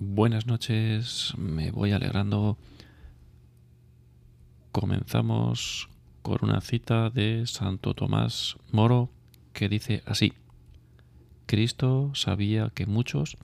[0.00, 2.56] buenas noches, me voy alegrando.
[4.72, 5.90] Comenzamos
[6.22, 9.10] con una cita de Santo Tomás Moro
[9.52, 10.32] que dice así,
[11.44, 13.36] Cristo sabía que muchos,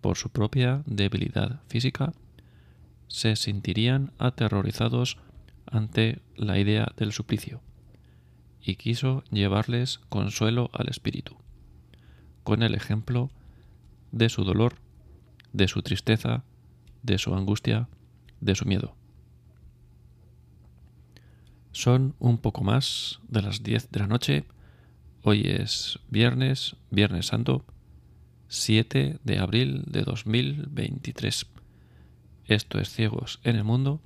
[0.00, 2.12] por su propia debilidad física,
[3.08, 5.18] se sentirían aterrorizados
[5.66, 7.62] ante la idea del suplicio,
[8.62, 11.36] y quiso llevarles consuelo al espíritu,
[12.44, 13.30] con el ejemplo
[14.12, 14.76] de su dolor,
[15.52, 16.44] de su tristeza,
[17.02, 17.88] de su angustia,
[18.40, 18.94] de su miedo.
[21.72, 24.44] Son un poco más de las 10 de la noche.
[25.22, 27.64] Hoy es viernes, Viernes Santo,
[28.48, 31.46] 7 de abril de 2023.
[32.46, 34.00] Esto es Ciegos en el Mundo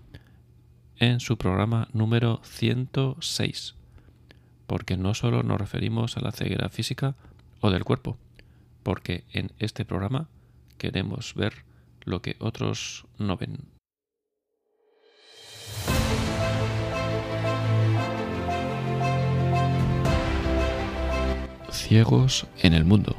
[0.98, 3.74] en su programa número 106,
[4.66, 7.16] porque no solo nos referimos a la ceguera física
[7.60, 8.18] o del cuerpo,
[8.82, 10.28] porque en este programa
[10.78, 11.64] queremos ver
[12.04, 13.58] lo que otros no ven.
[21.70, 23.16] Ciegos en el mundo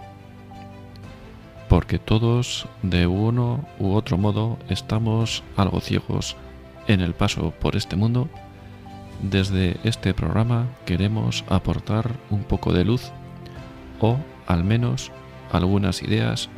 [1.67, 6.36] porque todos de uno u otro modo estamos algo ciegos
[6.88, 8.30] en el paso por este mundo,
[9.22, 13.12] desde este programa queremos aportar un poco de luz
[14.00, 15.12] o al menos
[15.52, 16.50] algunas ideas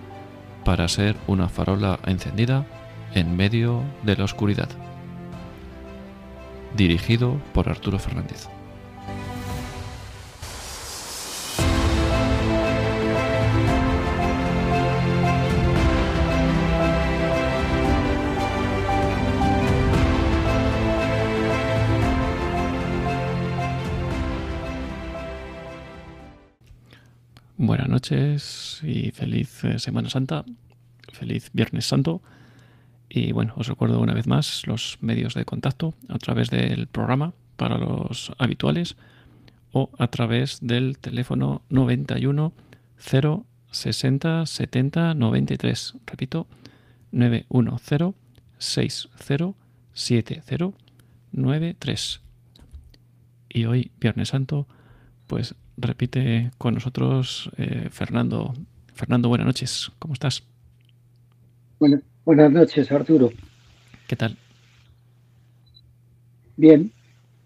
[0.68, 2.66] para ser una farola encendida
[3.14, 4.68] en medio de la oscuridad.
[6.76, 8.50] Dirigido por Arturo Fernández.
[27.78, 30.44] Buenas noches y feliz eh, Semana Santa,
[31.14, 32.24] feliz Viernes Santo.
[33.08, 37.34] Y bueno, os recuerdo una vez más los medios de contacto a través del programa
[37.56, 38.96] para los habituales
[39.74, 42.52] o a través del teléfono 91
[42.98, 45.94] 0 60 70 93.
[46.08, 46.48] Repito,
[47.12, 48.16] 910
[48.58, 49.54] 60
[49.94, 50.72] 70
[51.32, 52.22] 93.
[53.50, 54.68] Y hoy, Viernes Santo,
[55.28, 58.54] pues repite con nosotros eh, Fernando.
[58.94, 60.44] Fernando, buenas noches, ¿cómo estás?
[61.80, 63.32] Bueno, buenas noches, Arturo.
[64.08, 64.36] ¿Qué tal?
[66.56, 66.92] Bien,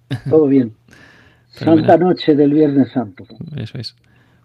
[0.29, 0.73] todo bien.
[1.49, 3.25] Santa noche del Viernes Santo.
[3.57, 3.95] Eso es.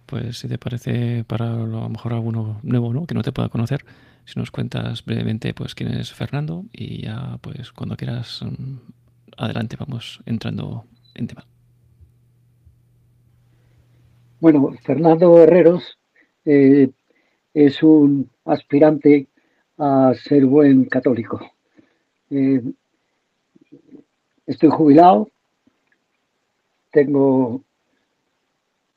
[0.06, 3.06] Pues si te parece, para a lo mejor alguno nuevo, ¿no?
[3.06, 3.84] Que no te pueda conocer,
[4.24, 8.76] si nos cuentas brevemente, pues quién es Fernando y ya, pues cuando quieras, mm,
[9.36, 11.46] adelante, vamos entrando en tema.
[14.46, 15.98] Bueno, Fernando Herreros
[16.44, 16.88] eh,
[17.52, 19.26] es un aspirante
[19.76, 21.40] a ser buen católico.
[22.30, 22.62] Eh,
[24.46, 25.28] estoy jubilado,
[26.92, 27.64] tengo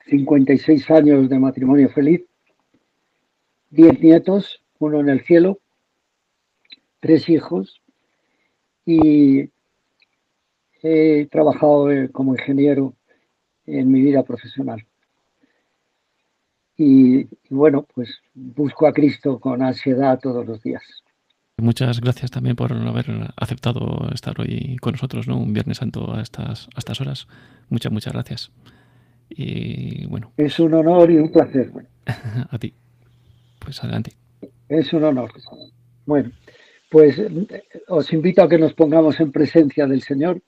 [0.05, 2.21] 56 años de matrimonio feliz,
[3.71, 5.57] 10 nietos, uno en el cielo,
[6.99, 7.81] tres hijos
[8.85, 9.49] y
[10.83, 12.93] he trabajado eh, como ingeniero
[13.66, 14.85] en mi vida profesional.
[16.81, 20.81] Y, bueno, pues busco a Cristo con ansiedad todos los días.
[21.57, 25.38] Muchas gracias también por haber aceptado estar hoy con nosotros, ¿no?
[25.38, 27.28] Un Viernes Santo a estas, estas horas.
[27.67, 28.51] Muchas, muchas gracias.
[29.28, 30.31] Y bueno.
[30.38, 31.69] Es un honor y un placer.
[32.50, 32.73] a ti.
[33.59, 34.13] Pues adelante.
[34.69, 35.34] Es un honor.
[36.06, 36.31] Bueno,
[36.90, 37.22] pues
[37.90, 40.41] os invito a que nos pongamos en presencia del Señor,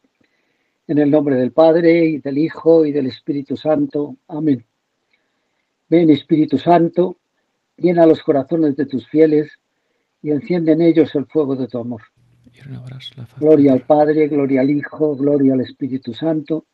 [0.87, 4.15] en el nombre del Padre y del Hijo y del Espíritu Santo.
[4.29, 4.65] Amén.
[5.91, 7.17] Ven Espíritu Santo,
[7.75, 9.59] llena los corazones de tus fieles
[10.21, 12.01] y enciende en ellos el fuego de tu amor.
[13.37, 16.65] Gloria al Padre, gloria al Hijo, gloria al Espíritu Santo,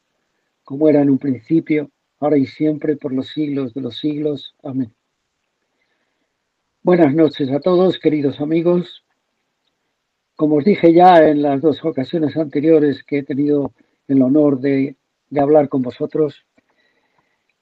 [0.63, 1.89] como era en un principio,
[2.19, 4.53] ahora y siempre, por los siglos de los siglos.
[4.61, 4.93] Amén.
[6.83, 9.03] Buenas noches a todos, queridos amigos.
[10.35, 13.73] Como os dije ya en las dos ocasiones anteriores que he tenido
[14.07, 14.95] el honor de,
[15.31, 16.45] de hablar con vosotros,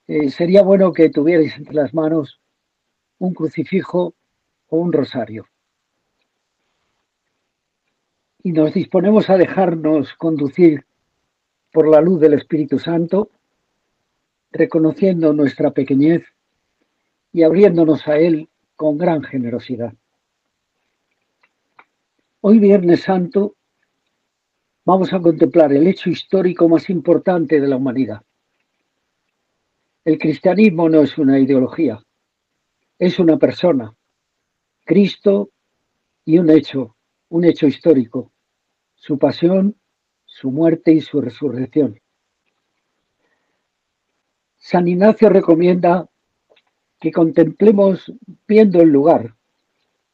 [0.08, 2.40] eh, sería bueno que tuvierais entre las manos
[3.18, 4.14] un crucifijo
[4.68, 5.48] o un rosario.
[8.44, 10.86] Y nos disponemos a dejarnos conducir
[11.72, 13.30] por la luz del Espíritu Santo,
[14.52, 16.24] reconociendo nuestra pequeñez
[17.34, 19.94] y abriéndonos a Él con gran generosidad.
[22.42, 23.56] Hoy Viernes Santo
[24.86, 28.22] vamos a contemplar el hecho histórico más importante de la humanidad
[30.06, 32.00] el cristianismo no es una ideología,
[33.00, 33.92] es una persona.
[34.86, 35.50] Cristo
[36.24, 36.96] y un hecho,
[37.30, 38.32] un hecho histórico,
[38.94, 39.76] su pasión,
[40.26, 42.00] su muerte y su resurrección.
[44.58, 46.08] San Ignacio recomienda
[47.00, 48.14] que contemplemos
[48.48, 49.36] viendo el lugar,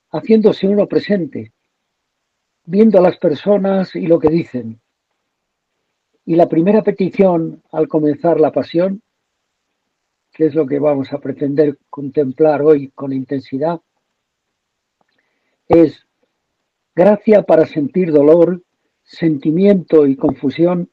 [0.10, 1.52] haciéndose uno presente,
[2.64, 4.80] viendo a las personas y lo que dicen.
[6.26, 9.02] Y la primera petición al comenzar la pasión,
[10.32, 13.82] que es lo que vamos a pretender contemplar hoy con intensidad,
[15.68, 16.06] es
[16.96, 18.62] gracia para sentir dolor,
[19.04, 20.90] sentimiento y confusión,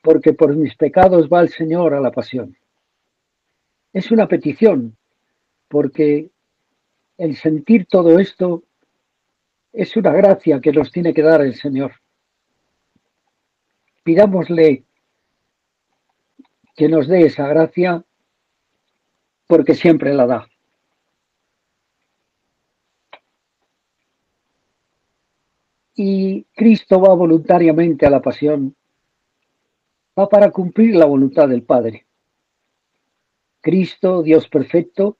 [0.00, 2.56] porque por mis pecados va el Señor a la pasión.
[3.92, 4.96] Es una petición,
[5.68, 6.30] porque
[7.18, 8.64] el sentir todo esto
[9.72, 11.92] es una gracia que nos tiene que dar el Señor.
[14.02, 14.84] Pidámosle
[16.74, 18.04] que nos dé esa gracia
[19.52, 20.48] porque siempre la da.
[25.94, 28.74] Y Cristo va voluntariamente a la pasión,
[30.18, 32.06] va para cumplir la voluntad del Padre.
[33.60, 35.18] Cristo, Dios perfecto,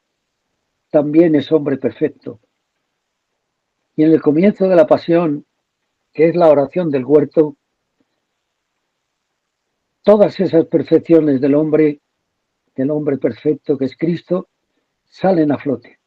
[0.91, 2.41] también es hombre perfecto.
[3.97, 5.45] Y en el comienzo de la pasión,
[6.15, 7.59] que es la oración del huerto,
[10.03, 12.01] todas esas perfecciones del hombre,
[12.75, 14.49] del hombre perfecto que es Cristo,
[15.05, 15.99] salen a flote.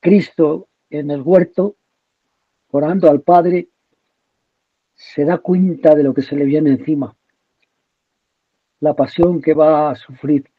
[0.00, 1.76] Cristo en el huerto,
[2.70, 3.68] orando al Padre,
[4.94, 7.16] se da cuenta de lo que se le viene encima,
[8.80, 10.50] la pasión que va a sufrir,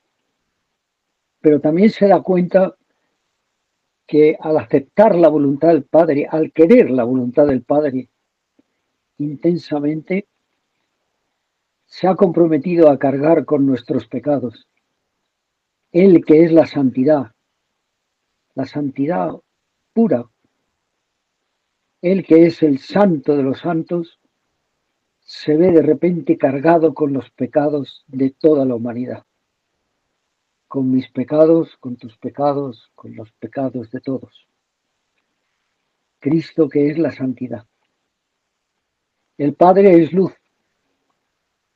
[1.41, 2.75] pero también se da cuenta
[4.05, 8.09] que al aceptar la voluntad del Padre, al querer la voluntad del Padre
[9.17, 10.27] intensamente,
[11.93, 14.67] se ha comprometido a cargar con nuestros pecados.
[15.91, 17.33] Él que es la santidad,
[18.55, 19.39] la santidad
[19.93, 20.27] pura,
[22.01, 24.19] Él que es el santo de los santos,
[25.19, 29.23] se ve de repente cargado con los pecados de toda la humanidad
[30.67, 34.47] con mis pecados, con tus pecados, con los pecados de todos.
[36.17, 37.67] Cristo que es la santidad.
[39.37, 40.33] El Padre es luz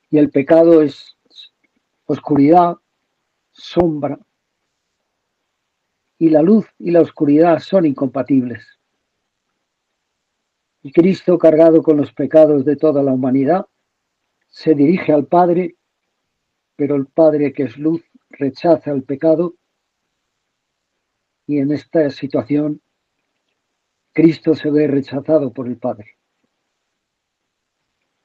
[0.09, 1.18] y el pecado es
[2.06, 2.75] oscuridad,
[3.51, 4.19] sombra.
[6.19, 8.65] Y la luz y la oscuridad son incompatibles.
[10.81, 13.65] Y Cristo, cargado con los pecados de toda la humanidad,
[14.48, 15.75] se dirige al Padre,
[16.75, 19.56] pero el Padre que es luz rechaza el pecado
[21.45, 22.81] y en esta situación
[24.13, 26.18] Cristo se ve rechazado por el Padre.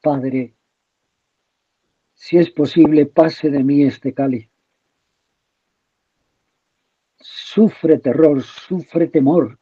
[0.01, 0.55] Padre,
[2.23, 4.49] si es posible, pase de mí este cáliz.
[7.19, 9.59] Sufre terror, sufre temor.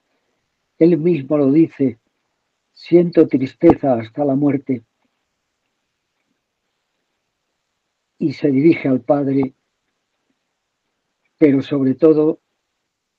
[0.79, 1.99] Él mismo lo dice,
[2.71, 4.83] siento tristeza hasta la muerte.
[8.19, 9.55] Y se dirige al Padre
[11.39, 12.41] pero sobre todo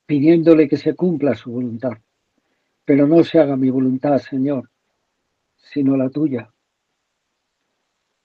[0.06, 1.94] pidiéndole que se cumpla su voluntad.
[2.86, 4.70] Pero no se haga mi voluntad, Señor,
[5.58, 6.54] sino la tuya.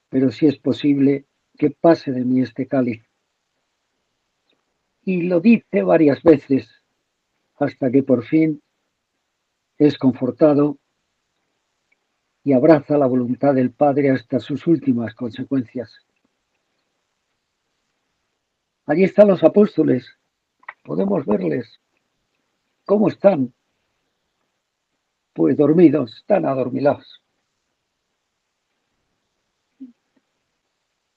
[0.08, 1.26] Pero si es posible,
[1.58, 3.02] que pase de mí este cáliz.
[5.02, 6.68] Y lo dice varias veces,
[7.58, 8.62] hasta que por fin
[9.78, 10.78] es confortado
[12.44, 16.06] y abraza la voluntad del Padre hasta sus últimas consecuencias.
[18.86, 20.06] Allí están los apóstoles.
[20.84, 21.80] Podemos verles.
[22.84, 23.52] ¿Cómo están?
[25.32, 27.20] Pues dormidos, están adormilados.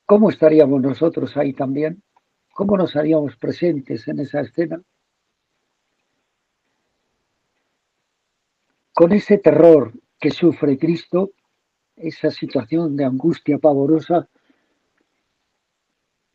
[0.10, 2.02] ¿Cómo estaríamos nosotros ahí también?
[2.52, 4.82] ¿Cómo nos haríamos presentes en esa escena?
[8.92, 11.34] Con ese terror que sufre Cristo,
[11.96, 14.28] esa situación de angustia pavorosa,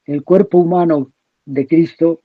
[0.05, 1.11] el cuerpo humano
[1.45, 2.23] de Cristo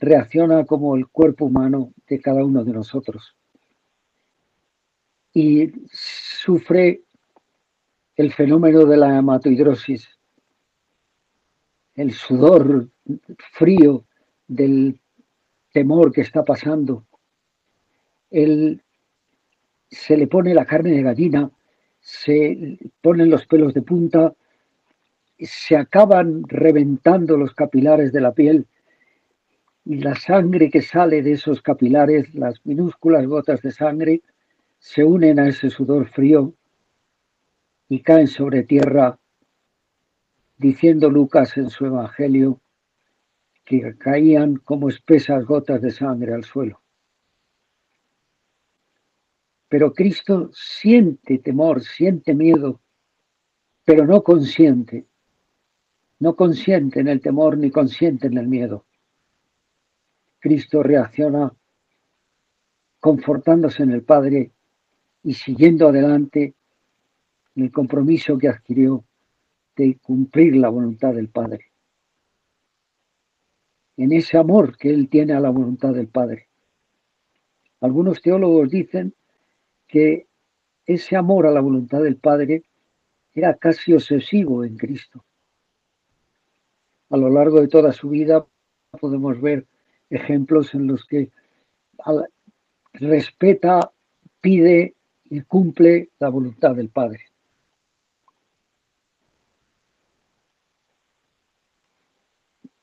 [0.00, 3.36] reacciona como el cuerpo humano de cada uno de nosotros
[5.32, 7.04] y sufre
[8.16, 10.19] el fenómeno de la hematohidrosis,
[11.94, 12.88] el sudor
[13.52, 14.04] frío
[14.46, 15.00] del
[15.72, 17.04] temor que está pasando.
[18.30, 18.82] Él,
[19.90, 21.50] se le pone la carne de gallina,
[22.00, 24.34] se ponen los pelos de punta,
[25.38, 28.66] se acaban reventando los capilares de la piel
[29.84, 34.22] y la sangre que sale de esos capilares, las minúsculas gotas de sangre,
[34.78, 36.54] se unen a ese sudor frío
[37.88, 39.18] y caen sobre tierra,
[40.60, 42.60] diciendo Lucas en su Evangelio
[43.64, 46.82] que caían como espesas gotas de sangre al suelo.
[49.70, 52.78] Pero Cristo siente temor, siente miedo,
[53.86, 55.06] pero no consiente.
[56.18, 58.84] No consiente en el temor ni consiente en el miedo.
[60.40, 61.54] Cristo reacciona
[62.98, 64.52] confortándose en el Padre
[65.22, 66.54] y siguiendo adelante
[67.56, 69.06] en el compromiso que adquirió
[69.80, 71.72] de cumplir la voluntad del Padre.
[73.96, 76.48] En ese amor que él tiene a la voluntad del Padre.
[77.80, 79.14] Algunos teólogos dicen
[79.86, 80.26] que
[80.84, 82.64] ese amor a la voluntad del Padre
[83.32, 85.24] era casi obsesivo en Cristo.
[87.08, 88.46] A lo largo de toda su vida
[89.00, 89.66] podemos ver
[90.10, 91.30] ejemplos en los que
[92.92, 93.92] respeta,
[94.42, 94.94] pide
[95.24, 97.29] y cumple la voluntad del Padre.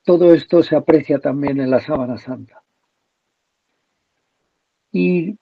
[0.07, 2.63] Todo esto se aprecia también en la sábana santa.
[4.89, 5.37] Y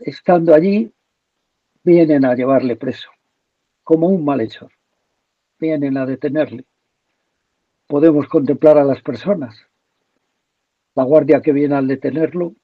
[0.00, 0.92] estando allí,
[1.84, 3.10] vienen a llevarle preso,
[3.84, 4.72] como un malhechor.
[5.60, 6.64] Vienen a detenerle.
[7.86, 9.68] Podemos contemplar a las personas.
[10.96, 12.56] La guardia que viene al detenerlo.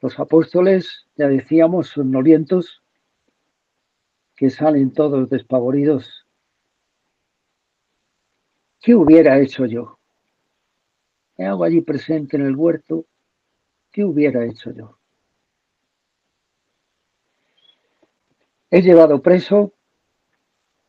[0.00, 2.80] Los apóstoles, ya decíamos, son nolientos,
[4.36, 6.28] que salen todos despavoridos.
[8.80, 9.98] ¿Qué hubiera hecho yo?
[11.46, 13.06] Hago allí presente en el huerto.
[13.90, 14.98] ¿Qué hubiera hecho yo?
[18.70, 19.72] He llevado preso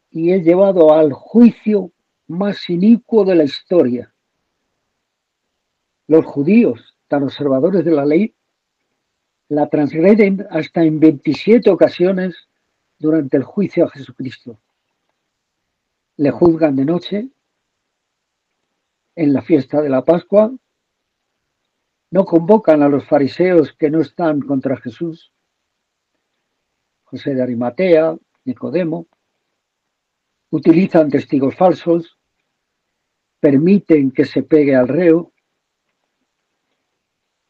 [0.09, 1.91] y he llevado al juicio
[2.27, 4.13] más inicuo de la historia.
[6.07, 8.33] Los judíos, tan observadores de la ley,
[9.49, 12.35] la transgreden hasta en 27 ocasiones
[12.99, 14.59] durante el juicio a Jesucristo.
[16.17, 17.29] Le juzgan de noche
[19.15, 20.51] en la fiesta de la Pascua,
[22.11, 25.33] no convocan a los fariseos que no están contra Jesús,
[27.03, 28.15] José de Arimatea,
[28.45, 29.07] Nicodemo,
[30.49, 32.17] utilizan testigos falsos,
[33.39, 35.31] permiten que se pegue al reo,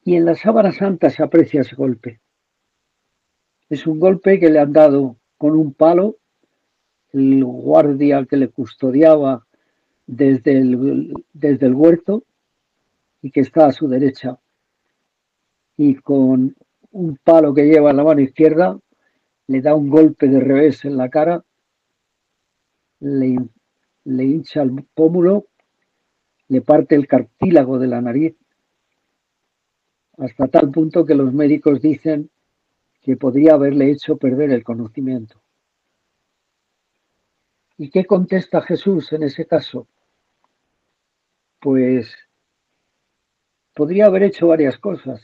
[0.05, 2.19] y en la sábana santa se aprecia ese golpe.
[3.69, 6.17] Es un golpe que le han dado con un palo,
[7.11, 9.45] el guardia que le custodiaba
[10.05, 12.23] desde el, desde el huerto
[13.21, 14.37] y que está a su derecha.
[15.77, 16.55] Y con
[16.91, 18.79] un palo que lleva en la mano izquierda,
[19.47, 21.43] le da un golpe de revés en la cara,
[22.99, 23.37] le,
[24.05, 25.47] le hincha el pómulo,
[26.47, 28.35] le parte el cartílago de la nariz,
[30.17, 32.29] hasta tal punto que los médicos dicen
[33.01, 35.42] que podría haberle hecho perder el conocimiento.
[37.83, 39.89] ¿Y qué contesta Jesús en ese caso?
[41.59, 42.15] Pues
[43.73, 45.21] podría haber hecho varias cosas.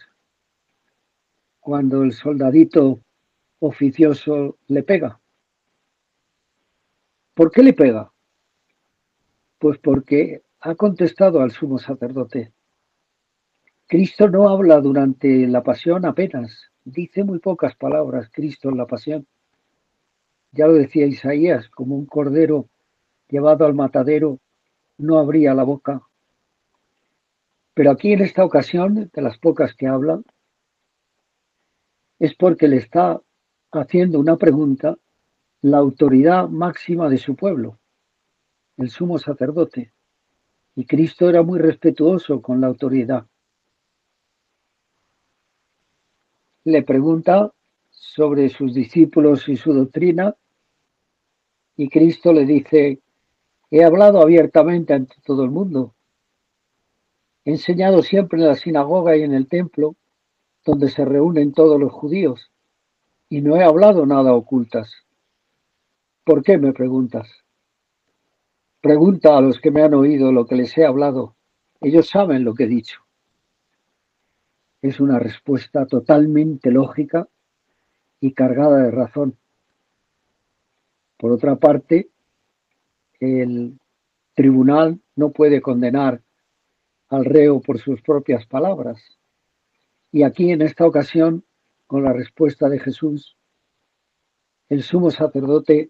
[1.61, 2.99] Cuando el soldadito
[3.59, 5.21] oficioso le pega.
[7.33, 8.11] ¿Por qué le pega?
[9.57, 12.51] Pues porque ha contestado al sumo sacerdote.
[13.87, 19.25] Cristo no habla durante la pasión apenas, dice muy pocas palabras Cristo en la pasión.
[20.51, 22.67] Ya lo decía Isaías, como un cordero
[23.29, 24.39] llevado al matadero,
[24.97, 26.01] no abría la boca.
[27.73, 30.21] Pero aquí en esta ocasión, de las pocas que habla,
[32.17, 33.21] es porque le está
[33.71, 34.97] haciendo una pregunta
[35.61, 37.79] la autoridad máxima de su pueblo,
[38.77, 39.93] el sumo sacerdote.
[40.75, 43.25] Y Cristo era muy respetuoso con la autoridad.
[46.63, 47.53] Le pregunta
[48.13, 50.35] sobre sus discípulos y su doctrina
[51.77, 52.99] y Cristo le dice,
[53.71, 55.95] he hablado abiertamente ante todo el mundo.
[57.45, 59.95] He enseñado siempre en la sinagoga y en el templo,
[60.65, 62.51] donde se reúnen todos los judíos
[63.29, 64.91] y no he hablado nada ocultas.
[66.25, 67.29] ¿Por qué me preguntas?
[68.81, 71.35] Pregunta a los que me han oído lo que les he hablado.
[71.79, 72.99] Ellos saben lo que he dicho.
[74.81, 77.27] Es una respuesta totalmente lógica
[78.21, 79.37] y cargada de razón.
[81.17, 82.09] Por otra parte,
[83.19, 83.77] el
[84.33, 86.21] tribunal no puede condenar
[87.09, 89.19] al reo por sus propias palabras.
[90.11, 91.43] Y aquí en esta ocasión
[91.87, 93.35] con la respuesta de Jesús,
[94.69, 95.89] el sumo sacerdote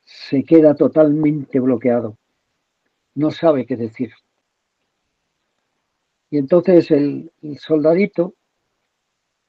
[0.00, 2.16] se queda totalmente bloqueado,
[3.14, 4.12] no sabe qué decir.
[6.30, 8.34] Y entonces el, soldadito,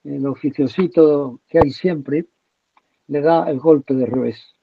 [0.03, 2.25] el oficiosito que hay siempre,
[3.07, 4.55] le da el golpe de revés,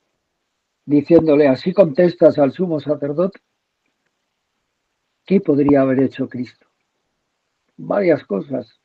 [0.84, 3.40] diciéndole, así contestas al sumo sacerdote,
[5.24, 6.66] ¿qué podría haber hecho Cristo?
[7.76, 8.80] Varias cosas.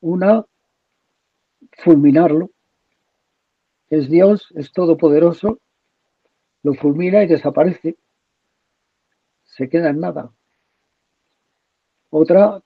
[0.00, 0.44] Una,
[1.78, 2.50] fulminarlo.
[3.88, 5.60] Es Dios, es todopoderoso,
[6.62, 7.96] lo fulmina y desaparece.
[9.44, 10.32] Se queda en nada.
[12.10, 12.62] Otra,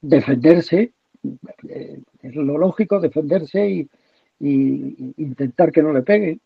[0.00, 3.90] defenderse, es lo lógico, defenderse y,
[4.38, 6.40] intentar que no le pegue.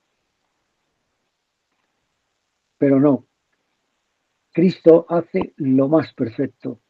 [2.79, 3.27] Pero no.
[4.53, 6.81] Cristo hace lo más perfecto.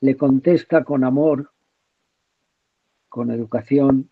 [0.00, 1.52] Le contesta con amor,
[3.08, 4.10] con educación,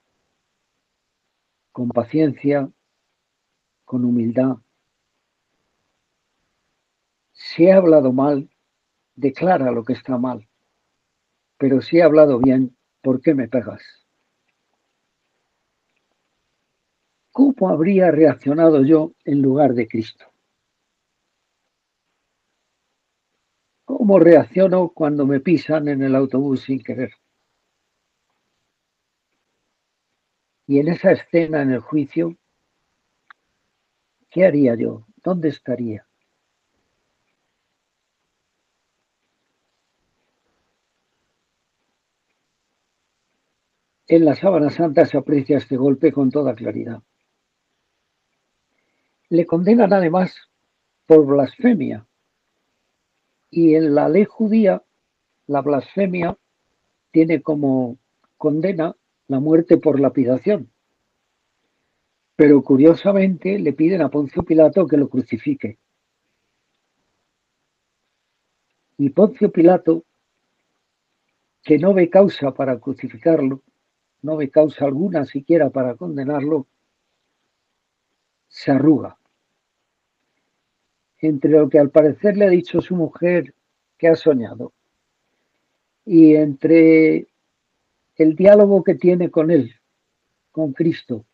[1.72, 2.70] con paciencia,
[3.84, 4.56] con humildad.
[7.32, 8.50] Si he hablado mal,
[9.14, 10.47] declara lo que está mal.
[11.58, 13.82] Pero si he hablado bien, ¿por qué me pegas?
[17.32, 20.26] ¿Cómo habría reaccionado yo en lugar de Cristo?
[23.84, 27.12] ¿Cómo reacciono cuando me pisan en el autobús sin querer?
[30.66, 32.36] Y en esa escena en el juicio,
[34.30, 35.06] ¿qué haría yo?
[35.22, 36.07] ¿Dónde estaría?
[44.10, 47.02] En la sábana santa se aprecia este golpe con toda claridad.
[49.28, 50.34] Le condenan además
[51.04, 52.06] por blasfemia.
[53.50, 54.82] Y en la ley judía,
[55.46, 56.38] la blasfemia
[57.10, 57.98] tiene como
[58.38, 58.96] condena
[59.26, 60.70] la muerte por lapidación.
[62.34, 65.78] Pero curiosamente le piden a Poncio Pilato que lo crucifique.
[68.96, 70.04] Y Poncio Pilato,
[71.62, 73.62] que no ve causa para crucificarlo,
[74.22, 76.66] no ve causa alguna siquiera para condenarlo,
[78.48, 79.18] se arruga.
[81.20, 83.54] Entre lo que al parecer le ha dicho su mujer
[83.96, 84.72] que ha soñado
[86.04, 87.28] y entre
[88.16, 89.74] el diálogo que tiene con él,
[90.50, 91.24] con Cristo,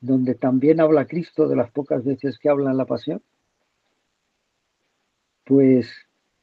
[0.00, 3.22] donde también habla Cristo de las pocas veces que habla en la pasión,
[5.44, 5.90] pues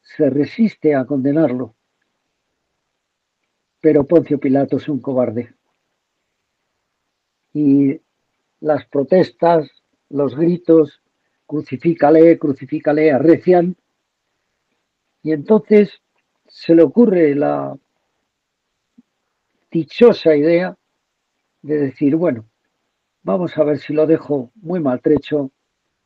[0.01, 1.75] se resiste a condenarlo.
[3.81, 5.55] Pero Poncio Pilato es un cobarde.
[7.53, 7.99] Y
[8.59, 9.69] las protestas,
[10.09, 11.01] los gritos,
[11.47, 13.75] crucifícale, crucifícale, arrecian.
[15.23, 16.01] Y entonces
[16.47, 17.77] se le ocurre la
[19.71, 20.77] dichosa idea
[21.61, 22.45] de decir, bueno,
[23.23, 25.51] vamos a ver si lo dejo muy maltrecho,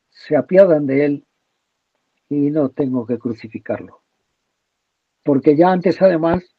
[0.09, 1.25] se apiadan de él
[2.29, 4.01] y no tengo que crucificarlo.
[5.23, 6.54] Porque ya antes además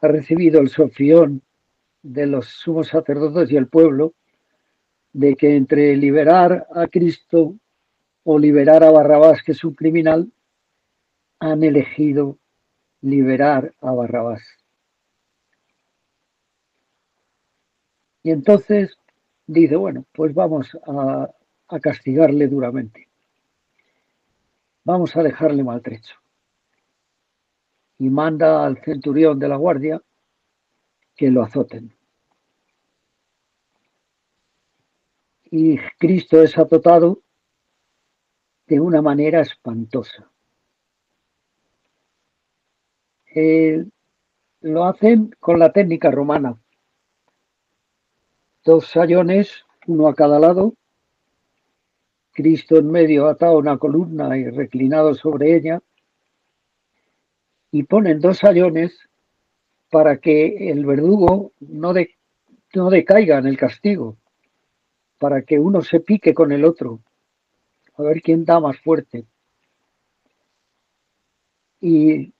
[0.00, 1.42] ha recibido el sofión
[2.02, 4.14] de los sumos sacerdotes y el pueblo
[5.12, 7.56] de que entre liberar a Cristo
[8.24, 10.30] o liberar a Barrabás, que es un criminal,
[11.38, 12.38] han elegido
[13.00, 14.42] liberar a Barrabás.
[18.22, 18.98] Y entonces
[19.46, 21.30] dice, bueno, pues vamos a,
[21.80, 23.08] castigarle duramente.
[24.84, 26.16] Vamos a dejarle maltrecho.
[27.98, 30.02] Y manda al centurión de la guardia
[31.14, 31.94] que lo azoten.
[35.50, 37.22] Y Cristo es azotado
[38.66, 40.30] de una manera espantosa.
[43.34, 43.84] Eh,
[44.60, 46.58] lo hacen con la técnica romana
[48.66, 50.74] dos sayones, uno a cada lado,
[52.32, 55.80] Cristo en medio atado a una columna y reclinado sobre ella,
[57.76, 58.98] y ponen dos sayones
[59.90, 61.92] para que el verdugo no,
[62.72, 64.16] no decaiga en el castigo,
[65.18, 67.00] para que uno se pique con el otro,
[67.98, 69.26] a ver quién da más fuerte.
[71.82, 72.32] Y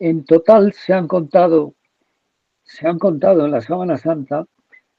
[0.00, 1.74] en total se han contado,
[2.64, 4.44] se han contado en la Sábana Santa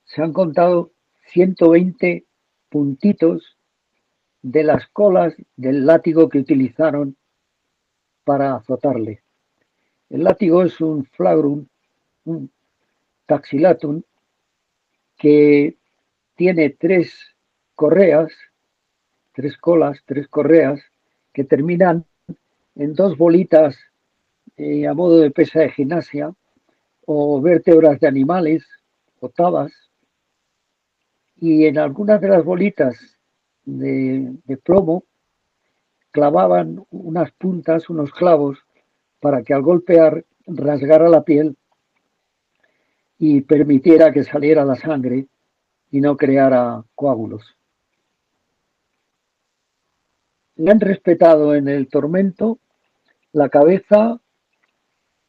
[0.06, 0.92] se han contado
[1.34, 2.24] 120
[2.70, 3.58] puntitos
[4.42, 7.18] de las colas del látigo que utilizaron
[8.26, 9.22] para azotarle.
[10.10, 11.66] El látigo es un flagrum,
[12.26, 12.52] un
[13.26, 14.02] taxilatum,
[15.18, 15.78] que
[16.36, 17.14] tiene tres
[17.76, 18.32] correas,
[19.34, 20.82] tres colas, tres correas,
[21.32, 22.06] que terminan
[22.76, 23.78] en dos bolitas
[24.58, 26.34] eh, a modo de pesa de gimnasia
[27.06, 28.66] o vértebras de animales
[29.20, 29.72] o tabas
[31.38, 33.18] y en algunas de las bolitas
[33.66, 34.34] de,
[34.64, 35.04] plomo
[36.15, 38.58] clavaban unas puntas, unos clavos,
[39.19, 41.58] para que al golpear rasgara la piel
[43.17, 45.28] y permitiera que saliera la sangre
[45.91, 47.58] y no creara coágulos.
[50.56, 52.60] Le han respetado en el tormento
[53.34, 54.17] la cabeza,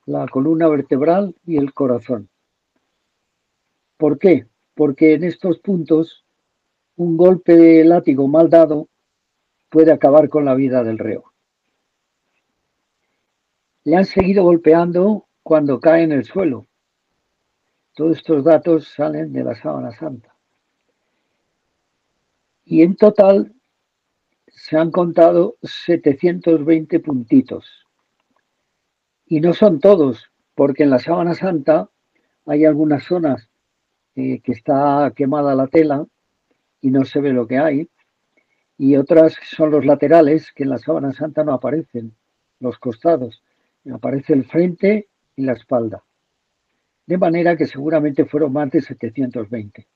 [0.04, 2.28] la columna vertebral y el corazón.
[3.96, 4.46] ¿Por qué?
[4.76, 6.24] Porque en estos puntos
[6.94, 8.88] un golpe de látigo mal dado
[9.68, 11.32] puede acabar con la vida del reo.
[13.84, 16.66] Le han seguido golpeando cuando cae en el suelo.
[17.94, 20.34] Todos estos datos salen de la sábana santa.
[22.64, 23.54] Y en total
[24.48, 27.86] se han contado 720 puntitos.
[29.26, 31.88] Y no son todos, porque en la sábana santa
[32.44, 33.48] hay algunas zonas
[34.14, 36.06] eh, que está quemada la tela
[36.80, 37.88] y no se ve lo que hay,
[38.78, 42.14] y otras son los laterales que en la sábana santa no aparecen,
[42.60, 43.42] los costados,
[43.92, 46.02] aparece el frente y la espalda.
[47.06, 49.86] De manera que seguramente fueron más de 720.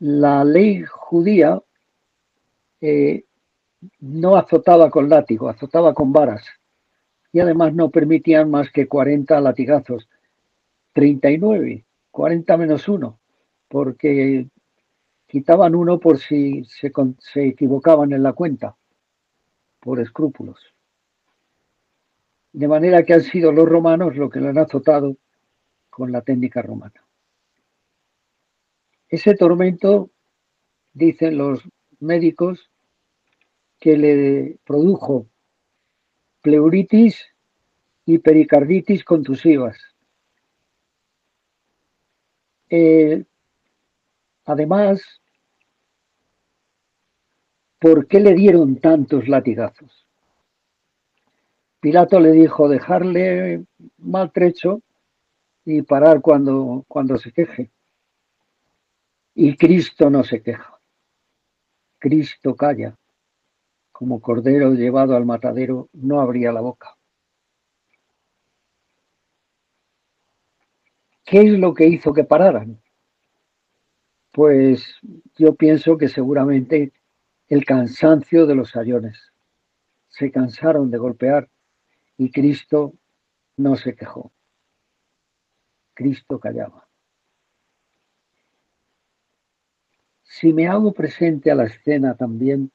[0.00, 1.62] La ley judía
[2.80, 3.24] eh,
[4.00, 6.44] no azotaba con látigo, azotaba con varas.
[7.32, 10.08] Y además no permitían más que 40 latigazos.
[10.92, 13.20] 39, 40 menos uno,
[13.68, 14.48] porque
[15.30, 16.90] quitaban uno por si se,
[17.46, 18.76] equivocaban en la cuenta,
[19.78, 20.58] por escrúpulos.
[22.52, 25.16] De manera que han sido los romanos los que lo han azotado
[25.88, 27.06] con la técnica romana.
[29.08, 30.10] Ese tormento,
[30.92, 31.62] dicen los
[32.00, 32.68] médicos,
[33.78, 35.26] que le produjo
[36.42, 37.24] pleuritis
[38.04, 39.78] y pericarditis contusivas.
[42.68, 43.24] Eh,
[44.44, 45.19] además,
[47.80, 50.06] ¿por qué le dieron tantos latigazos?
[51.80, 53.64] Pilato le dijo dejarle
[53.96, 54.82] maltrecho
[55.64, 57.70] y parar cuando, cuando se queje.
[59.34, 60.78] Y Cristo no se queja.
[61.98, 62.96] Cristo calla.
[63.92, 66.96] Como cordero llevado al matadero, no abría la boca.
[71.24, 72.82] ¿Qué es lo que hizo que pararan?
[74.32, 74.98] Pues
[75.36, 76.92] yo pienso que seguramente
[77.50, 79.32] el cansancio de los sayones.
[80.08, 81.50] Se cansaron de golpear
[82.16, 82.94] y Cristo
[83.56, 84.32] no se quejó.
[85.92, 86.88] Cristo callaba.
[90.22, 92.70] Si me hago presente a la escena también,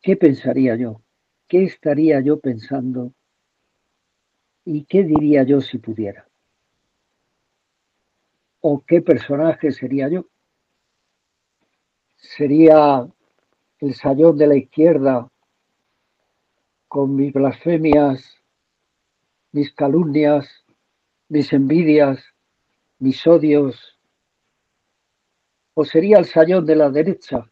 [0.00, 1.02] ¿qué pensaría yo?
[1.48, 3.12] ¿Qué estaría yo pensando?
[4.64, 6.28] ¿Y qué diría yo si pudiera?
[8.60, 10.26] ¿O qué personaje sería yo?
[12.16, 13.06] ¿Sería
[13.78, 15.30] el sayón de la izquierda
[16.88, 18.42] con mis blasfemias,
[19.52, 20.64] mis calumnias,
[21.28, 22.24] mis envidias,
[22.98, 23.98] mis odios,
[25.74, 27.50] o sería el sayón de la derecha,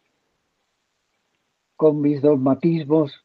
[1.77, 3.25] con mis dogmatismos,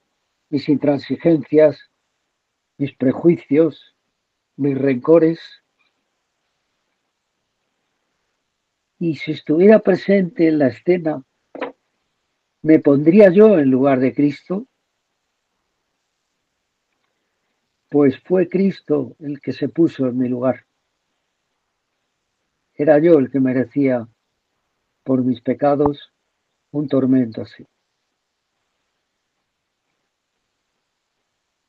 [0.49, 1.89] mis intransigencias,
[2.77, 3.95] mis prejuicios,
[4.57, 5.39] mis rencores.
[8.99, 11.23] Y si estuviera presente en la escena,
[12.61, 14.67] ¿me pondría yo en lugar de Cristo?
[17.89, 20.65] pues fue Cristo el que se puso en mi lugar.
[22.75, 24.07] Era yo el que merecía
[25.03, 26.13] por mis pecados
[26.71, 27.65] un tormento así.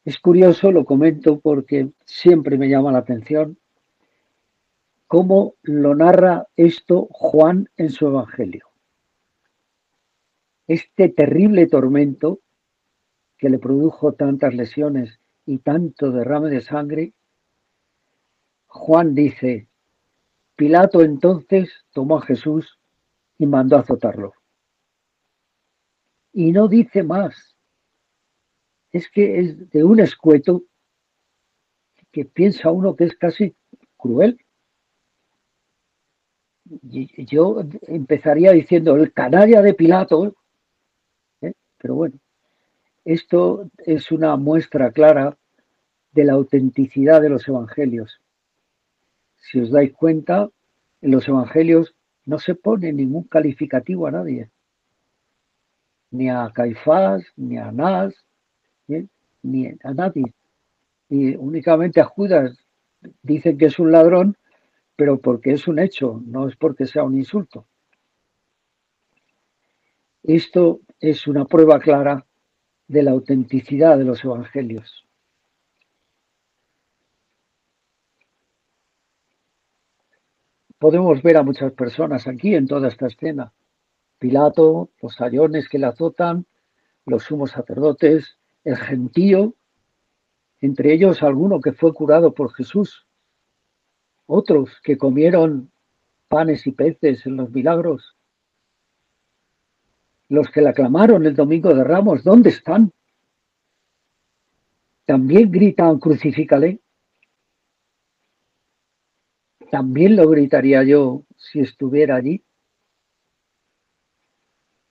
[0.04, 3.58] Es curioso, lo comento porque siempre me llama la atención
[5.06, 8.69] cómo lo narra esto Juan en su Evangelio.
[10.70, 12.38] Este terrible tormento
[13.36, 17.12] que le produjo tantas lesiones y tanto derrame de sangre,
[18.68, 19.66] Juan dice,
[20.54, 22.78] Pilato entonces tomó a Jesús
[23.36, 24.32] y mandó azotarlo.
[26.32, 27.56] Y no dice más.
[28.92, 30.62] Es que es de un escueto
[32.12, 33.56] que piensa uno que es casi
[33.96, 34.40] cruel.
[36.64, 40.36] Yo empezaría diciendo el canalla de Pilato.
[41.80, 42.16] Pero bueno,
[43.04, 45.36] esto es una muestra clara
[46.12, 48.20] de la autenticidad de los evangelios.
[49.38, 50.50] Si os dais cuenta,
[51.00, 51.94] en los evangelios
[52.26, 54.50] no se pone ningún calificativo a nadie,
[56.10, 58.14] ni a Caifás, ni a Anás,
[59.42, 60.34] ni a nadie.
[61.08, 62.58] Y únicamente a Judas
[63.22, 64.36] dicen que es un ladrón,
[64.96, 67.66] pero porque es un hecho, no es porque sea un insulto.
[70.22, 72.26] Esto es una prueba clara
[72.86, 75.06] de la autenticidad de los evangelios.
[80.80, 83.52] podemos ver a muchas personas aquí en toda esta escena.
[84.18, 86.46] Pilato, los sayones que le azotan,
[87.04, 89.54] los sumos sacerdotes, el gentío,
[90.62, 93.06] entre ellos alguno que fue curado por Jesús
[94.32, 95.72] otros que comieron
[96.28, 98.16] panes y peces en los milagros,
[100.30, 102.92] los que la clamaron el domingo de Ramos, ¿dónde están?
[105.04, 106.80] También gritan, crucifícale.
[109.72, 112.44] También lo gritaría yo si estuviera allí.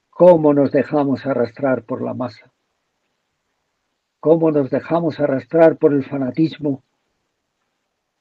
[0.10, 2.52] ¿Cómo nos dejamos arrastrar por la masa?
[4.20, 6.84] ¿Cómo nos dejamos arrastrar por el fanatismo,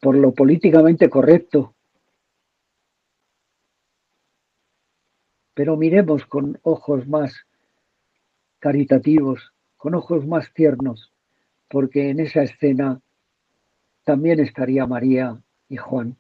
[0.01, 1.75] por lo políticamente correcto?
[5.59, 7.35] Pero miremos con ojos más
[8.61, 11.13] caritativos, con ojos más tiernos,
[11.69, 13.01] porque en esa escena
[14.05, 15.37] también estaría María
[15.69, 16.17] y Juan.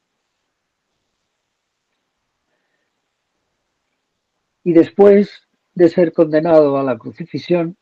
[4.64, 7.77] Y después de ser condenado a la crucifixión,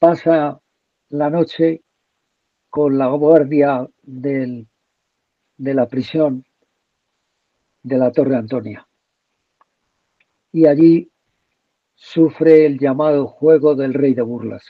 [0.00, 0.60] pasa
[1.10, 1.82] la noche
[2.68, 4.66] con la guardia de
[5.56, 6.44] la prisión
[7.84, 8.87] de la Torre Antonia.
[10.52, 11.10] Y allí
[11.94, 14.64] sufre el llamado juego del rey de burlas.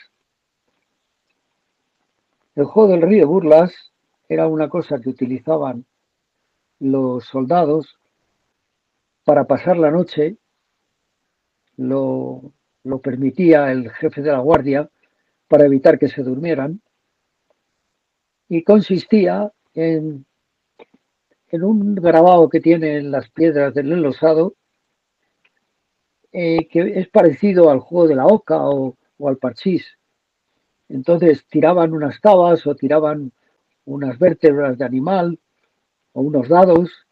[2.55, 3.93] El juego del rey de burlas
[4.29, 5.87] era una cosa que utilizaban
[6.81, 7.99] los soldados
[9.25, 10.39] para pasar la noche,
[11.77, 12.53] lo,
[13.03, 14.89] permitía el jefe de la guardia
[15.49, 16.81] para evitar que se durmieran,
[18.49, 20.25] y consistía en,
[21.51, 24.55] en un grabado que tiene en las piedras del enlosado,
[26.33, 29.99] eh, que es parecido al juego de la oca o, al parchís.
[30.89, 33.33] Entonces tiraban unas tabas o tiraban
[33.85, 35.39] unas vértebras de animal
[36.13, 37.07] o unos dados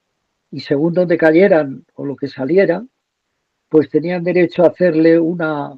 [0.50, 2.84] y según donde cayeran o lo que saliera,
[3.68, 5.76] pues tenían derecho a hacerle una,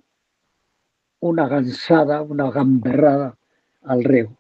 [1.21, 3.39] una gansada, una gamberrada
[3.83, 4.37] al reo.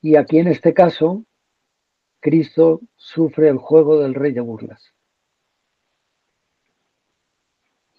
[0.00, 1.24] Y aquí en este caso,
[2.20, 4.94] Cristo sufre el juego del rey de burlas.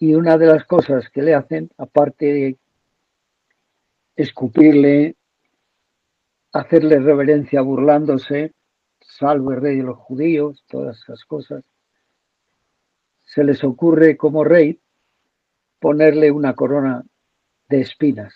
[0.04, 2.58] Y una de las cosas que le hacen, aparte de
[4.16, 5.16] escupirle,
[6.52, 8.52] hacerle reverencia burlándose,
[9.00, 11.64] salve rey de los judíos, todas esas cosas,
[13.22, 14.78] se les ocurre como rey
[15.78, 17.02] ponerle una corona
[17.70, 18.34] de espinas.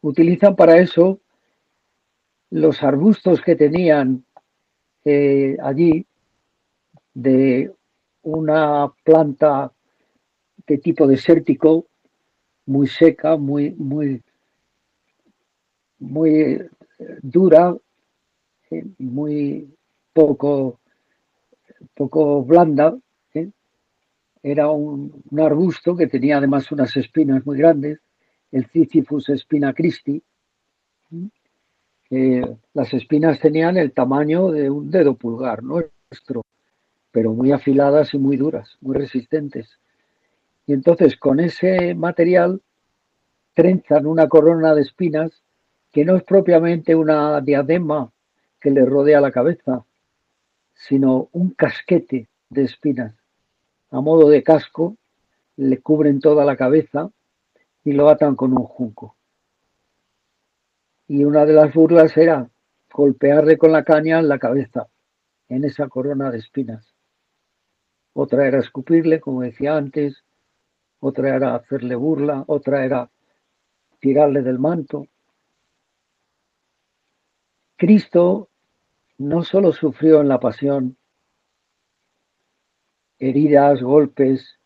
[0.00, 1.20] Utilizan para eso
[2.50, 4.24] los arbustos que tenían
[5.04, 6.04] eh, allí
[7.14, 7.72] de
[8.22, 9.70] una planta
[10.66, 11.86] de tipo desértico,
[12.66, 14.22] muy seca, muy, muy
[16.02, 16.68] muy eh,
[17.22, 17.74] dura,
[18.70, 19.72] eh, muy
[20.12, 20.80] poco,
[21.94, 22.96] poco blanda.
[23.34, 23.50] ¿eh?
[24.42, 28.00] Era un, arbusto que tenía además unas espinas muy grandes,
[28.50, 30.22] el Sisyphus spina Christi.
[32.74, 36.42] las espinas tenían el tamaño de un dedo pulgar nuestro,
[37.10, 39.78] pero muy afiladas y muy duras, muy resistentes.
[40.72, 42.62] Y entonces con ese material
[43.52, 45.30] trenzan una corona de espinas
[45.90, 48.10] que no es propiamente una diadema
[48.58, 49.84] que le rodea la cabeza,
[50.72, 53.14] sino un casquete de espinas.
[53.90, 54.96] A modo de casco,
[55.56, 57.10] le cubren toda la cabeza
[57.84, 59.14] y lo atan con un junco.
[61.06, 62.48] Y una de las burlas era
[62.90, 64.88] golpearle con la caña en la cabeza,
[65.50, 66.94] en esa corona de espinas.
[68.14, 70.24] Otra era escupirle, como decía antes,
[71.04, 73.10] otra era hacerle burla, otra era
[73.98, 75.08] tirarle del manto.
[77.76, 78.48] Cristo
[79.18, 80.96] no solo sufrió en la pasión
[83.18, 84.60] heridas, golpes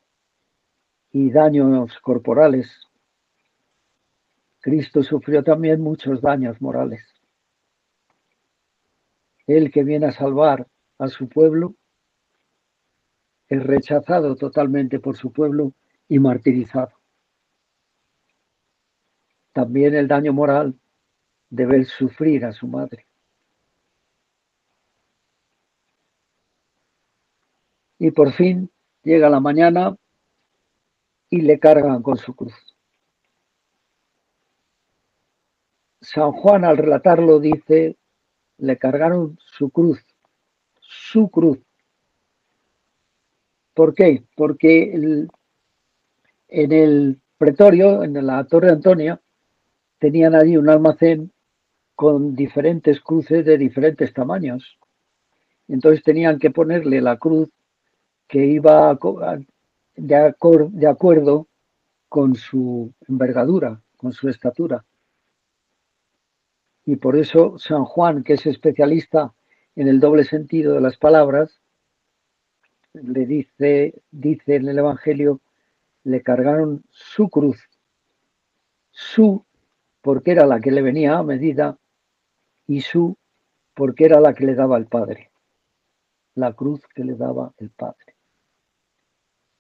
[1.11, 2.87] y daños corporales,
[4.61, 7.03] Cristo sufrió también muchos daños morales.
[9.47, 10.67] Él que viene a salvar
[10.99, 11.77] a su pueblo
[13.49, 15.73] es rechazado totalmente por su pueblo
[16.09, 16.93] y martirizado.
[19.53, 20.79] También el daño moral
[21.51, 23.07] de ver sufrir a su madre.
[27.99, 28.71] Y por fin
[29.03, 29.97] llega la mañana
[31.31, 32.55] y le cargan con su cruz.
[36.01, 37.97] San Juan al relatarlo dice,
[38.59, 40.05] le cargaron su cruz,
[40.81, 41.59] su cruz.
[43.75, 44.25] ¿Por qué?
[44.37, 45.27] Porque
[46.49, 49.21] en el pretorio, en la Torre Antonia,
[49.99, 51.33] tenían allí un almacén
[51.95, 54.79] con diferentes cruces de diferentes tamaños.
[55.69, 57.51] Entonces tenían que ponerle la cruz
[58.29, 58.99] que iba
[59.97, 60.35] de,
[60.71, 61.49] de acuerdo
[62.09, 64.85] con su envergadura, con su estatura.
[66.85, 69.33] Y por eso San Juan, que es especialista
[69.75, 71.61] en el doble sentido de las palabras,
[72.93, 75.41] le dice, dice en el Evangelio,
[76.07, 77.59] le cargaron su cruz,
[78.93, 79.45] su,
[80.01, 81.77] porque era la que le venía a medida,
[82.69, 83.17] y su,
[83.75, 85.33] porque era la que le daba el Padre,
[86.37, 88.15] la cruz que le daba el Padre.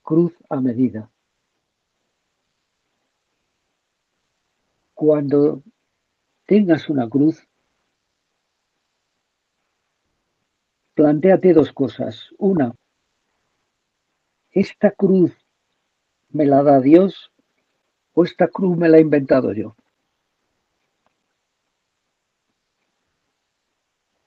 [0.03, 1.11] Cruz a medida.
[4.95, 5.65] Cuando
[6.47, 7.45] tengas una cruz,
[10.95, 12.31] plantéate dos cosas.
[12.39, 12.73] Una,
[14.53, 15.37] ¿esta cruz
[16.31, 17.33] me la da Dios
[18.15, 19.77] o esta cruz me la he inventado yo?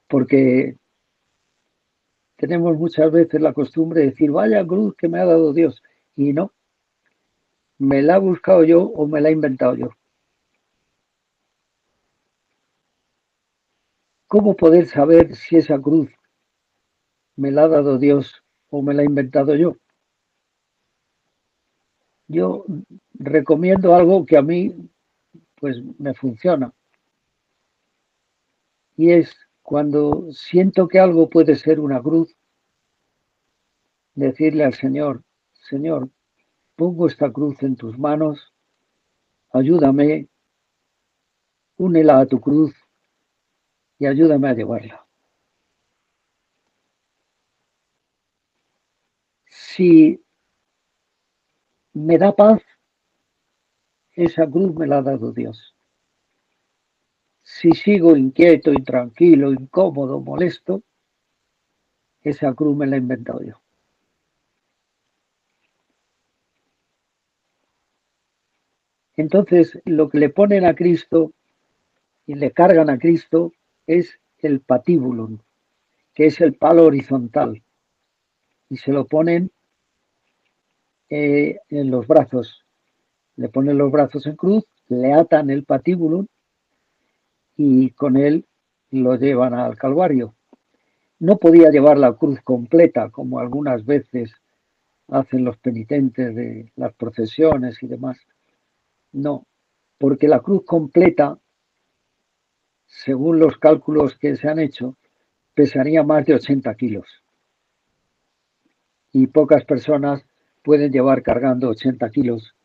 [0.08, 0.76] Porque
[2.36, 5.84] tenemos muchas veces la costumbre de decir, vaya cruz que me ha dado Dios.
[6.16, 6.54] Y no,
[7.78, 9.90] me la he buscado yo o me la he inventado yo.
[14.28, 16.10] ¿Cómo poder saber si esa cruz
[17.36, 19.76] me la ha dado Dios o me la he inventado yo?
[22.30, 22.64] Yo
[23.16, 24.74] recomiendo algo que a mí
[25.56, 26.72] pues me funciona.
[28.96, 32.36] Y es cuando siento que algo puede ser una cruz,
[34.14, 36.10] decirle al Señor, Señor,
[36.76, 38.54] pongo esta cruz en tus manos,
[39.52, 40.28] ayúdame,
[41.78, 42.76] únela a tu cruz
[43.98, 45.06] y ayúdame a llevarla.
[49.46, 50.22] Si
[51.94, 52.62] me da paz,
[54.14, 55.76] esa cruz me la ha dado Dios.
[57.44, 60.84] Si sigo inquieto, intranquilo, incómodo, molesto,
[62.22, 63.60] esa cruz me la he inventado yo.
[69.16, 71.34] Entonces, lo que le ponen a Cristo
[72.26, 73.52] y le cargan a Cristo
[73.86, 75.40] es el patíbulum,
[76.14, 77.62] que es el palo horizontal,
[78.70, 79.52] y se lo ponen
[81.10, 82.66] eh, en los brazos.
[83.36, 86.28] Le ponen los brazos en cruz, le atan el patíbulum
[87.58, 88.46] y con él
[88.92, 90.36] lo llevan al Calvario.
[91.20, 94.34] No podía llevar la cruz completa, como algunas veces
[95.08, 98.18] hacen los penitentes de las procesiones y demás.
[99.12, 99.46] No,
[99.98, 101.40] porque la cruz completa
[102.90, 104.98] según los cálculos que se han hecho,
[105.54, 107.08] pesaría más de 80 kilos.
[109.12, 110.26] Y pocas personas
[110.62, 112.56] pueden llevar cargando 80 kilos.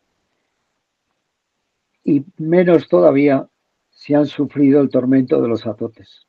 [2.03, 3.47] Y menos todavía
[3.89, 6.27] si han sufrido el tormento de los azotes.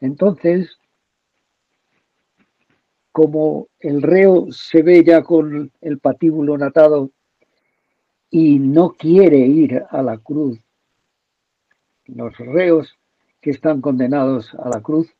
[0.00, 0.78] Entonces,
[3.12, 7.10] como el reo se ve ya con el patíbulo natado
[8.30, 10.60] y no quiere ir a la cruz
[12.08, 12.98] los reos
[13.40, 15.14] que están condenados a la cruz,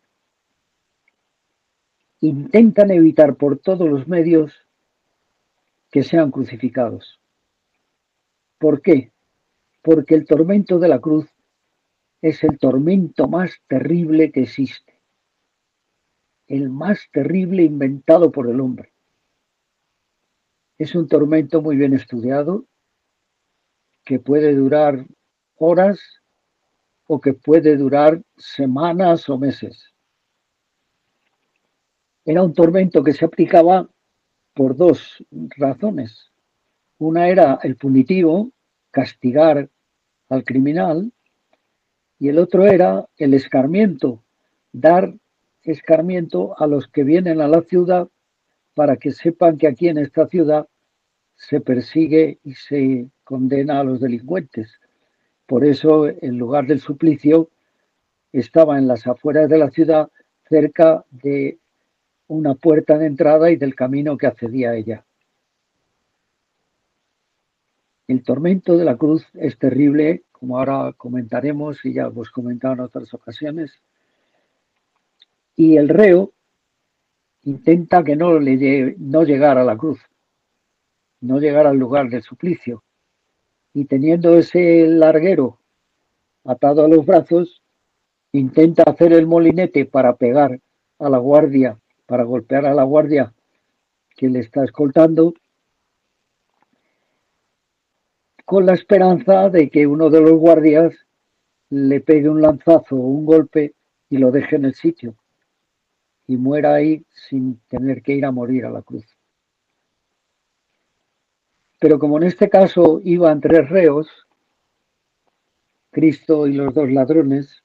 [2.20, 4.52] intentan evitar por todos los medios
[5.90, 7.20] que sean crucificados.
[8.58, 9.12] ¿Por qué?
[9.82, 11.26] Porque el tormento de la cruz
[12.20, 15.00] es el tormento más terrible que existe,
[16.48, 18.92] el más terrible inventado por el hombre.
[20.78, 22.64] Es un tormento muy bien estudiado
[24.04, 25.06] que puede durar
[25.56, 26.00] horas
[27.06, 29.92] o que puede durar semanas o meses.
[32.28, 33.88] Era un tormento que se aplicaba
[34.52, 35.24] por dos
[35.56, 36.30] razones.
[36.98, 38.52] Una era el punitivo,
[38.90, 39.70] castigar
[40.28, 41.10] al criminal,
[42.18, 44.22] y el otro era el escarmiento,
[44.72, 45.14] dar
[45.62, 48.10] escarmiento a los que vienen a la ciudad
[48.74, 50.68] para que sepan que aquí en esta ciudad
[51.34, 54.78] se persigue y se condena a los delincuentes.
[55.46, 57.48] Por eso el lugar del suplicio
[58.32, 60.10] estaba en las afueras de la ciudad,
[60.46, 61.58] cerca de
[62.28, 65.04] una puerta de entrada y del camino que accedía a ella.
[68.06, 72.80] El tormento de la cruz es terrible, como ahora comentaremos y ya hemos comentado en
[72.80, 73.72] otras ocasiones.
[75.56, 76.32] Y el reo
[77.42, 80.00] intenta que no, le no a la cruz,
[81.20, 82.82] no llegar al lugar del suplicio
[83.74, 85.58] y teniendo ese larguero
[86.44, 87.62] atado a los brazos,
[88.32, 90.60] intenta hacer el molinete para pegar
[90.98, 91.78] a la guardia,
[92.08, 93.34] para golpear a la guardia
[94.16, 95.34] que le está escoltando,
[98.46, 100.94] con la esperanza de que uno de los guardias
[101.68, 103.74] le pegue un lanzazo o un golpe
[104.08, 105.14] y lo deje en el sitio
[106.26, 109.04] y muera ahí sin tener que ir a morir a la cruz.
[111.78, 114.08] Pero como en este caso iban tres reos,
[115.90, 117.62] Cristo y los dos ladrones,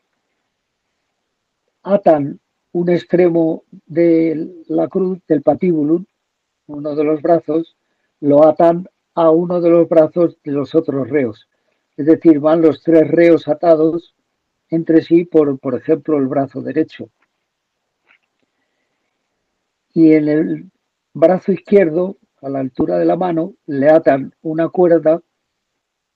[1.81, 2.41] atan
[2.73, 6.03] un extremo de la cruz, del patíbulo,
[6.67, 7.77] uno de los brazos,
[8.19, 11.47] lo atan a uno de los brazos de los otros reos.
[11.95, 14.15] Es decir, van los tres reos atados
[14.69, 17.09] entre sí por, por ejemplo, el brazo derecho.
[19.93, 20.71] Y en el
[21.13, 25.21] brazo izquierdo, a la altura de la mano, le atan una cuerda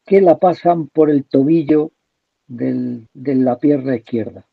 [0.05, 1.91] que la pasan por el tobillo
[2.47, 4.47] de la pierna izquierda.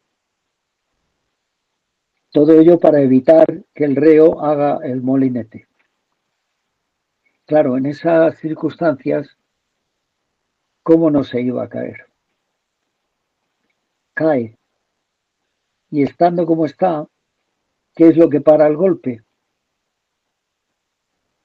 [2.34, 5.68] Todo ello para evitar que el reo haga el molinete.
[7.46, 9.38] Claro, en esas circunstancias,
[10.82, 12.08] ¿cómo no se iba a caer?
[14.14, 14.58] Cae.
[15.92, 17.06] Y estando como está,
[17.94, 19.22] ¿qué es lo que para el golpe?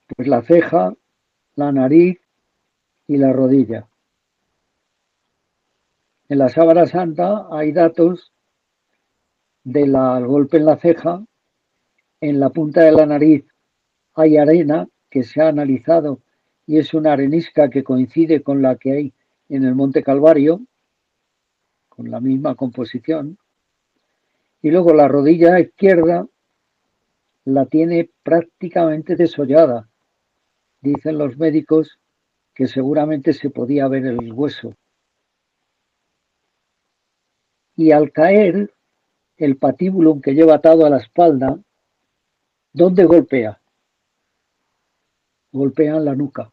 [0.08, 0.96] Pues la ceja,
[1.54, 2.20] la nariz
[3.06, 3.88] y la rodilla.
[6.30, 8.34] En la sábana santa hay datos
[9.64, 9.92] del
[10.26, 11.24] golpe en la ceja,
[12.22, 13.46] en la punta de la nariz
[14.16, 16.20] hay arena que se ha analizado
[16.68, 19.14] y es una arenisca que coincide con la que hay
[19.50, 20.62] en el Monte Calvario,
[21.88, 23.38] con la misma composición.
[24.62, 26.28] Y luego la rodilla izquierda
[27.46, 29.90] la tiene prácticamente desollada.
[30.82, 32.00] Dicen los médicos
[32.54, 34.76] que seguramente se podía ver el hueso
[37.80, 38.74] y al caer
[39.40, 41.58] el patíbulo que lleva atado a la espalda,
[42.74, 43.60] ¿dónde golpea?
[45.54, 46.52] Golpea en la nuca.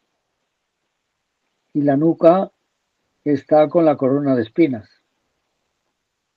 [1.75, 2.51] Y la nuca
[3.25, 4.89] está con la corona de espinas.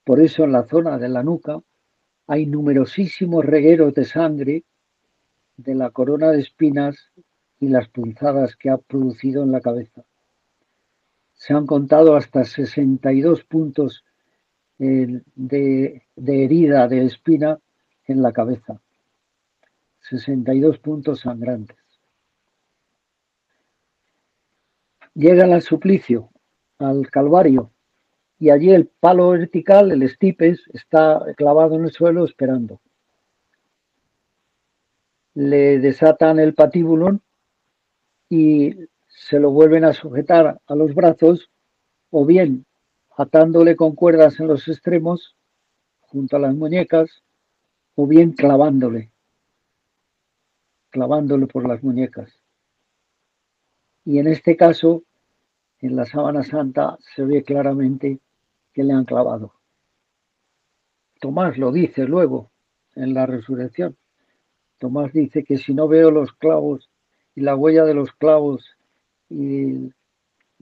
[0.04, 1.60] Por eso en la zona de la nuca
[2.26, 4.64] hay numerosísimos regueros de sangre
[5.56, 7.12] de la corona de espinas
[7.60, 10.02] y las punzadas que ha producido en la cabeza.
[11.34, 14.04] Se han contado hasta 62 puntos
[14.80, 17.58] de, herida de espina
[18.06, 18.80] en la cabeza.
[20.00, 21.76] 62 puntos sangrantes.
[25.14, 26.30] Llegan al suplicio,
[26.78, 27.70] al Calvario,
[28.38, 32.80] y allí el palo vertical, el estipes, está clavado en el suelo esperando.
[35.34, 37.20] Le desatan el patíbulo
[38.30, 38.76] y
[39.08, 41.50] se lo vuelven a sujetar a los brazos,
[42.10, 42.64] o bien
[43.20, 45.36] atándole con cuerdas en los extremos,
[46.00, 47.22] junto a las muñecas,
[47.94, 49.10] o bien clavándole,
[50.88, 52.32] clavándole por las muñecas.
[54.06, 55.02] Y en este caso,
[55.80, 58.20] en la sábana santa, se ve claramente
[58.72, 59.52] que le han clavado.
[61.20, 62.50] Tomás lo dice luego
[62.94, 63.98] en la resurrección.
[64.78, 66.88] Tomás dice que si no veo los clavos
[67.34, 68.64] y la huella de los clavos
[69.28, 69.92] y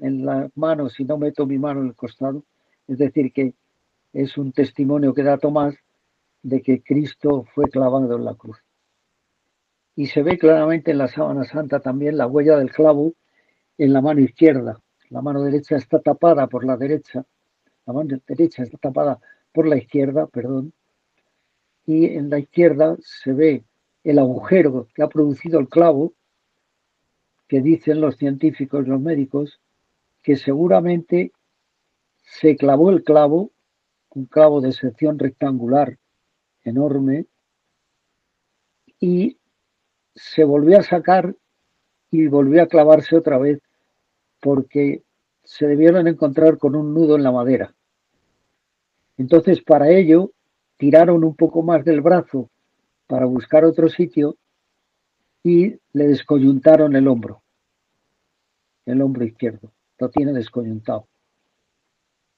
[0.00, 2.44] en las manos si no meto mi mano en el costado.
[2.86, 3.54] Es decir, que
[4.12, 5.74] es un testimonio que da Tomás
[6.42, 8.58] de que Cristo fue clavado en la cruz.
[9.94, 13.14] Y se ve claramente en la sábana santa también la huella del clavo
[13.76, 14.80] en la mano izquierda.
[15.10, 17.24] La mano derecha está tapada por la derecha,
[17.86, 19.18] la mano derecha está tapada
[19.52, 20.72] por la izquierda, perdón,
[21.86, 23.64] y en la izquierda se ve
[24.04, 26.12] el agujero que ha producido el clavo,
[27.48, 29.58] que dicen los científicos, los médicos,
[30.28, 31.32] que seguramente
[32.18, 33.50] se clavó el clavo,
[34.10, 35.96] un clavo de sección rectangular
[36.64, 37.24] enorme,
[39.00, 39.38] y
[40.14, 41.34] se volvió a sacar
[42.10, 43.62] y volvió a clavarse otra vez
[44.38, 45.02] porque
[45.44, 47.74] se debieron encontrar con un nudo en la madera.
[49.16, 50.32] Entonces, para ello,
[50.76, 52.50] tiraron un poco más del brazo
[53.06, 54.36] para buscar otro sitio
[55.42, 57.40] y le descoyuntaron el hombro,
[58.84, 61.06] el hombro izquierdo lo tiene descoyuntado.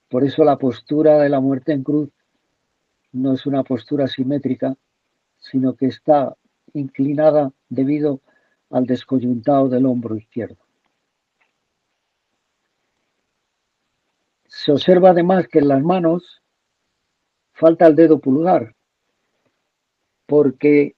[0.09, 2.09] Por eso la postura de la muerte en cruz
[3.13, 4.75] no es una postura simétrica,
[5.37, 6.35] sino que está
[6.73, 8.21] inclinada debido
[8.69, 10.57] al descoyuntado del hombro izquierdo.
[14.47, 16.41] Se observa además que en las manos
[17.53, 18.75] falta el dedo pulgar,
[20.25, 20.95] porque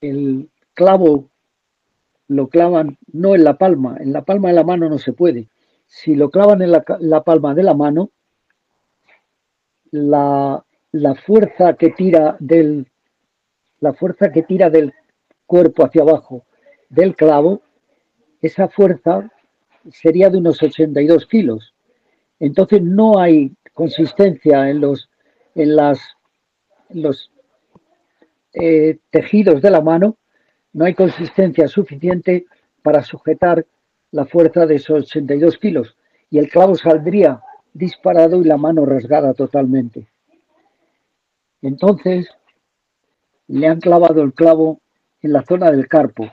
[0.00, 1.30] el clavo
[2.28, 5.48] lo clavan no en la palma, en la palma de la mano no se puede,
[5.86, 8.10] si lo clavan en la, palma de la mano,
[9.90, 10.64] la,
[11.24, 12.86] fuerza que tira del
[13.80, 14.92] la fuerza que tira del
[15.44, 16.44] cuerpo hacia abajo
[16.88, 17.62] del clavo,
[18.40, 19.30] esa fuerza
[19.90, 21.74] sería de unos 82 kilos.
[22.40, 25.10] Entonces no hay consistencia en los,
[25.54, 26.00] en las,
[26.90, 27.30] los
[28.54, 30.16] eh, tejidos de la mano,
[30.72, 32.46] no hay consistencia suficiente
[32.82, 33.66] para sujetar
[34.10, 35.96] la fuerza de esos 82 kilos
[36.30, 37.40] y el clavo saldría
[37.72, 40.08] disparado y la mano rasgada totalmente.
[41.62, 42.28] Entonces
[43.48, 44.80] le han clavado el clavo
[45.22, 46.30] en la zona del carpo,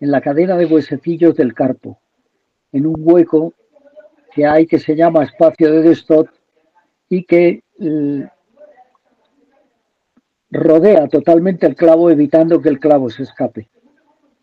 [0.00, 1.98] en la cadena de huesecillos del carpo,
[2.72, 3.54] en un hueco
[4.32, 6.28] que hay que se llama espacio de Destot
[7.08, 8.28] y que eh,
[10.50, 13.68] rodea totalmente el clavo evitando que el clavo se escape.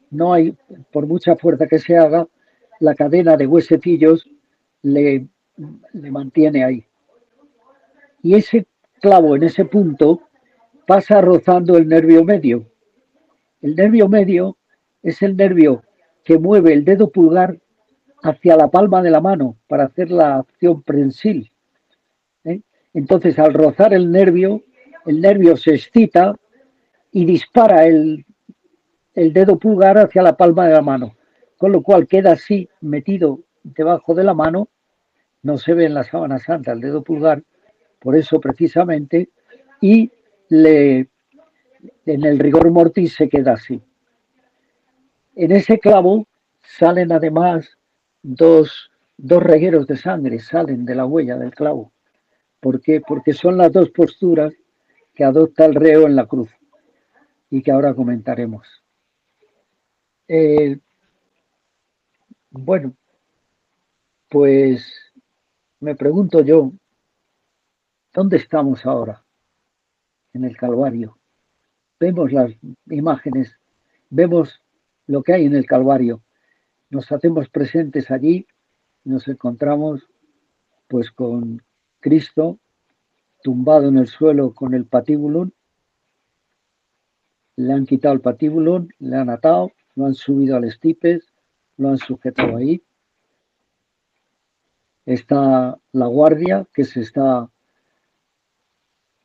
[0.09, 0.55] No hay,
[0.91, 2.27] por mucha fuerza que se haga,
[2.83, 4.29] la cadena de huesecillos
[4.81, 5.27] le,
[5.93, 6.85] mantiene ahí.
[8.21, 8.67] Y ese
[8.99, 10.23] clavo en ese punto
[10.85, 12.65] pasa rozando el nervio medio.
[13.61, 14.57] El nervio medio
[15.01, 15.83] es el nervio
[16.25, 17.57] que mueve el dedo pulgar
[18.21, 21.53] hacia la palma de la mano para hacer la acción prensil.
[22.43, 22.59] ¿eh?
[22.93, 24.61] Entonces, al rozar el nervio,
[25.05, 26.35] el nervio se excita
[27.13, 28.25] y dispara el
[29.13, 31.15] dedo pulgar hacia la palma de la mano,
[31.63, 34.67] con lo cual queda así metido debajo de la mano,
[35.43, 37.41] no se ve en la sábana santa el dedo pulgar,
[37.99, 39.29] por eso precisamente,
[39.79, 40.11] y
[40.49, 41.07] le,
[42.05, 43.81] en el rigor mortis se queda así.
[45.37, 46.27] En ese clavo
[46.63, 47.77] salen además
[48.21, 51.93] dos, dos regueros de sangre, salen de la huella del clavo.
[52.59, 52.99] ¿Por qué?
[52.99, 54.53] Porque son las dos posturas
[55.15, 56.49] que adopta el reo en la cruz
[57.49, 58.67] y que ahora comentaremos.
[60.27, 60.77] Eh,
[62.53, 62.95] bueno,
[64.29, 64.85] pues
[65.79, 66.71] me pregunto yo,
[68.13, 69.25] ¿dónde estamos ahora?
[70.33, 71.17] En el Calvario.
[71.99, 72.51] Vemos las
[72.85, 73.57] imágenes,
[74.09, 74.61] vemos
[75.07, 76.21] lo que hay en el Calvario.
[76.89, 78.47] Nos hacemos presentes allí,
[79.03, 80.07] nos encontramos
[80.87, 81.61] pues con
[81.99, 82.59] Cristo
[83.41, 85.51] tumbado en el suelo con el patíbulo,
[87.55, 91.32] le han quitado el patíbulo, le han atado, lo han subido al estipes,
[91.77, 92.81] lo han sujetado ahí.
[95.05, 97.49] Está la guardia que se está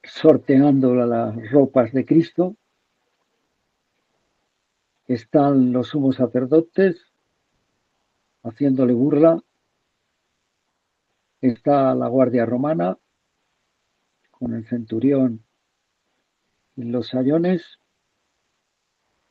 [0.03, 2.57] sorteando las ropas de Cristo.
[5.07, 7.01] Están los sumos sacerdotes
[8.43, 9.43] haciéndole burla.
[11.41, 12.99] Está la guardia romana
[14.33, 15.45] con el centurión
[16.77, 17.79] y los sayones.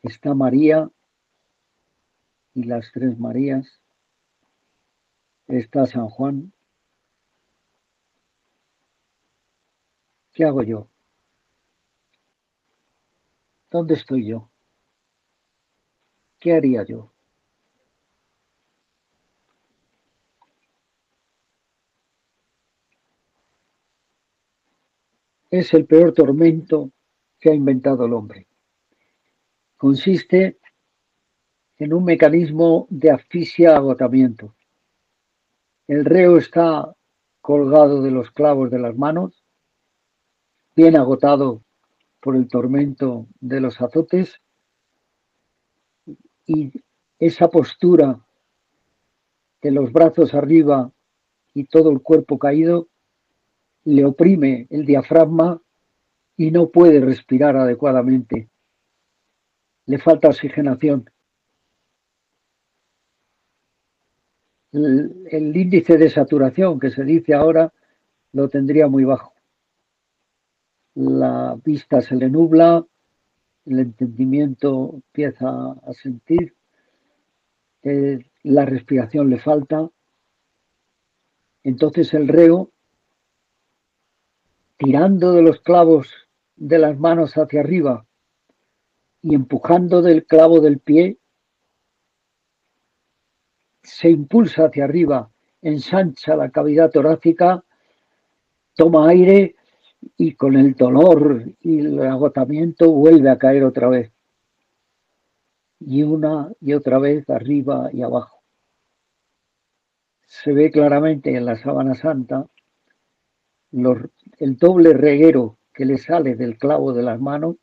[0.02, 0.90] Está María
[2.58, 3.80] y las tres Marías.
[5.48, 6.52] Está San Juan.
[10.34, 10.90] ¿Qué hago yo?
[13.70, 14.50] ¿Dónde estoy yo?
[16.40, 17.14] ¿Qué haría yo?
[25.52, 26.92] Es el peor tormento
[27.40, 28.48] que ha inventado el hombre.
[29.78, 30.58] Consiste
[31.80, 34.56] en un mecanismo de asfixia-agotamiento.
[35.88, 36.94] El reo está
[37.42, 39.44] colgado de los clavos de las manos,
[40.76, 41.64] bien agotado
[42.20, 44.42] por el tormento de los azotes,
[46.46, 46.72] y
[47.20, 48.20] esa postura
[49.62, 50.92] de los brazos arriba
[51.54, 52.88] y todo el cuerpo caído
[53.84, 55.62] le oprime el diafragma
[56.36, 58.50] y no puede respirar adecuadamente.
[59.86, 61.10] Le falta oxigenación.
[64.72, 67.74] El, índice de saturación que se dice ahora
[68.34, 69.34] lo tendría muy bajo.
[70.96, 72.86] La vista se le nubla,
[73.66, 76.56] el entendimiento empieza a sentir,
[78.44, 79.90] la respiración le falta.
[81.64, 82.72] Entonces el reo,
[84.78, 86.10] tirando de los clavos
[86.56, 88.06] de las manos hacia arriba
[89.22, 91.18] y empujando del clavo del pie,
[93.88, 95.30] se impulsa hacia arriba,
[95.62, 97.64] ensancha la cavidad torácica,
[98.76, 99.56] toma aire
[100.18, 104.12] y con el dolor y el agotamiento vuelve a caer otra vez.
[105.80, 108.42] Y una y otra vez arriba y abajo.
[110.26, 112.46] Se ve claramente en la sábana santa
[113.72, 117.56] el doble reguero que le sale del clavo de las manos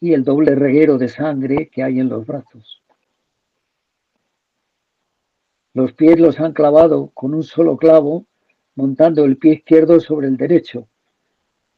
[0.00, 2.81] y el doble reguero de sangre que hay en los brazos.
[5.74, 8.26] Los pies los han clavado con un solo clavo,
[8.74, 10.86] montando el pie izquierdo sobre el derecho.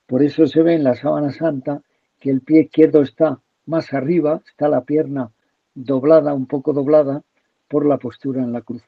[0.06, 1.82] Por eso se ve en la sábana santa
[2.18, 5.30] que el pie izquierdo está más arriba, está la pierna
[5.74, 7.22] doblada, un poco doblada,
[7.68, 8.82] por la postura en la cruz.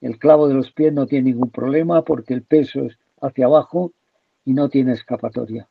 [0.00, 3.92] El clavo de los pies no tiene ningún problema porque el peso es hacia abajo
[4.44, 5.68] y no tiene escapatoria.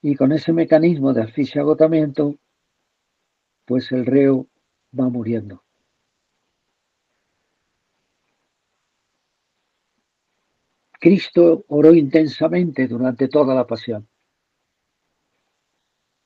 [0.00, 2.36] Y con ese mecanismo de asfixia agotamiento
[3.64, 4.46] pues el reo
[4.98, 5.62] va muriendo.
[11.00, 14.08] Cristo oró intensamente durante toda la pasión.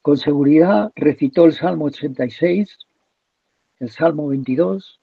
[0.03, 2.79] Con seguridad recitó el Salmo 86,
[3.81, 5.01] el Salmo 22,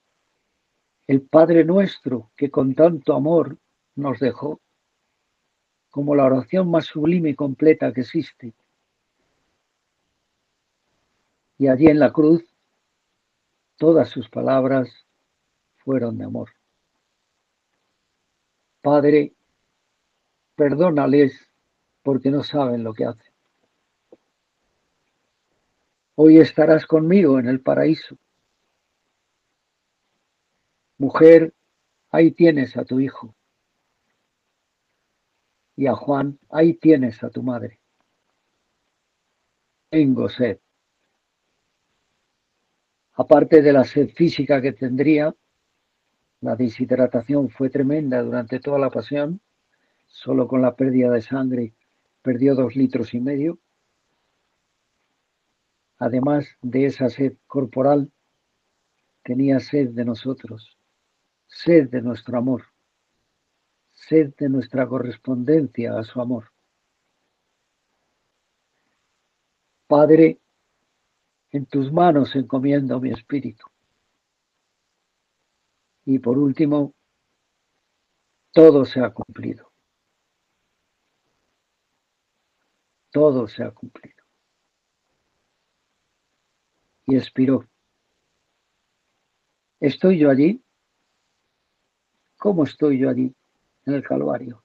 [1.08, 3.58] el Padre nuestro que con tanto amor
[3.96, 4.62] nos dejó,
[5.90, 8.54] como la oración más sublime y completa que existe,
[11.58, 12.44] y allí en la cruz,
[13.78, 14.90] todas sus palabras
[15.78, 16.50] fueron de amor.
[18.82, 19.34] Padre,
[20.56, 21.50] perdónales
[22.04, 23.34] porque no saben lo que hacen.
[26.16, 28.18] Hoy estarás conmigo en el paraíso.
[30.98, 31.54] Mujer,
[32.10, 33.36] ahí tienes a tu hijo.
[35.76, 37.80] Y a Juan, ahí tienes a tu madre.
[39.90, 40.60] Tengo sed.
[43.16, 45.34] Aparte de la sed física que tendría,
[46.42, 49.42] la deshidratación fue tremenda durante toda la pasión.
[50.08, 51.74] Solo con la pérdida de sangre
[52.22, 53.60] perdió dos litros y medio.
[55.98, 58.12] Además de esa sed corporal,
[59.24, 60.78] tenía sed de nosotros,
[61.48, 62.66] sed de nuestro amor,
[63.92, 66.52] sed de nuestra correspondencia a su amor.
[69.88, 70.40] Padre,
[71.56, 73.66] en tus manos encomiendo mi espíritu.
[76.04, 76.94] Y por último,
[78.52, 79.72] todo se ha cumplido.
[83.10, 84.22] Todo se ha cumplido.
[87.06, 87.66] Y expiró.
[89.80, 90.62] ¿Estoy yo allí?
[92.38, 93.34] ¿Cómo estoy yo allí
[93.86, 94.65] en el Calvario?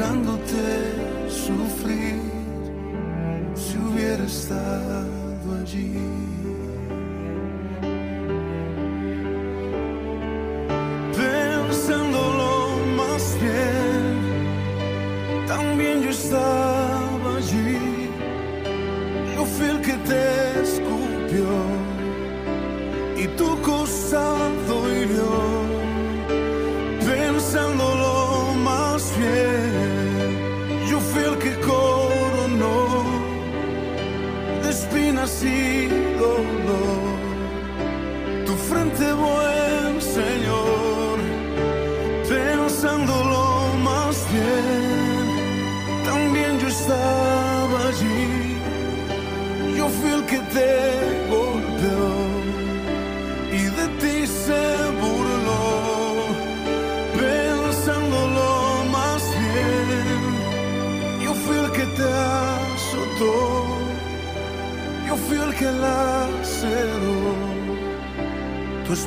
[0.00, 0.64] Mirándote
[1.28, 2.18] sufrir,
[3.54, 5.92] si hubiera estado allí.
[11.14, 12.50] Pensándolo
[12.96, 14.06] más bien,
[15.46, 16.59] también yo estaba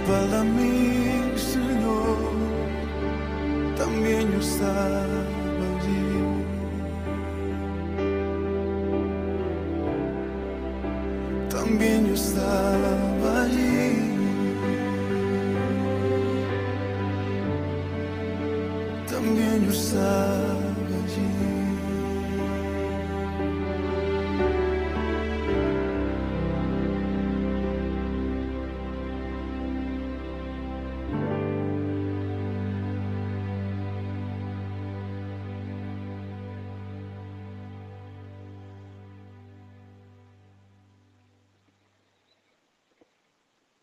[0.05, 1.02] laceró tu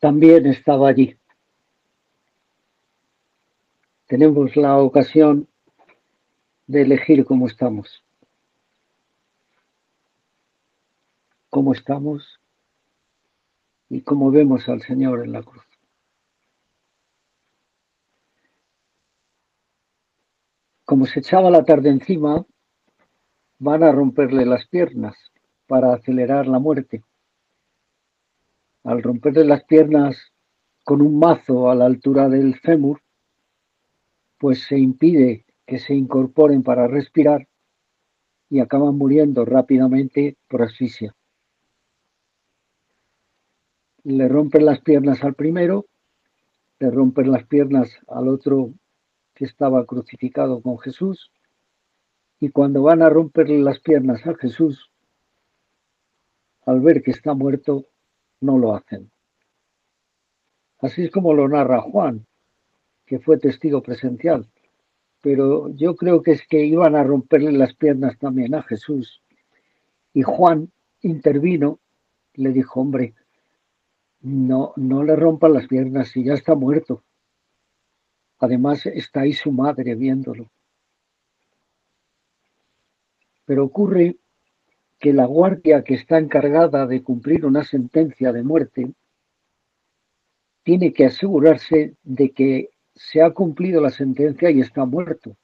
[0.01, 1.17] también estaba allí.
[4.07, 5.47] Tenemos la ocasión
[6.67, 8.03] de elegir cómo estamos.
[11.51, 12.41] Cómo estamos
[13.89, 15.65] y cómo vemos al Señor en la cruz.
[20.85, 22.45] Como se echaba la tarde encima,
[23.59, 25.15] van a romperle las piernas
[25.67, 27.05] para acelerar la muerte
[28.85, 30.33] al romperle las piernas
[30.85, 33.01] con un mazo a la altura del fémur,
[34.39, 37.47] pues se impide que se incorporen para respirar
[38.49, 41.15] y acaban muriendo rápidamente por asfixia.
[44.03, 45.87] Le rompen las piernas al primero,
[46.79, 48.73] le rompen las piernas al otro
[49.35, 51.31] que estaba crucificado con Jesús,
[52.41, 54.91] y cuando van a romperle las piernas a Jesús,
[56.65, 57.90] al ver que está muerto,
[58.41, 59.11] no lo hacen.
[60.79, 62.27] Así es como lo narra Juan,
[63.07, 64.47] que fue testigo presencial.
[65.23, 69.23] Pero yo creo que es que iban a romperle las piernas también a Jesús.
[70.15, 70.73] Y Juan
[71.03, 71.79] intervino,
[72.35, 73.15] le dijo, hombre,
[74.21, 77.03] no, no le rompan las piernas si ya está muerto.
[78.39, 80.51] Además está ahí su madre viéndolo.
[83.45, 84.17] Pero ocurre
[85.01, 88.93] que la guardia que está encargada de cumplir una sentencia de muerte
[90.63, 95.35] tiene que asegurarse de que se ha cumplido la sentencia y está muerto.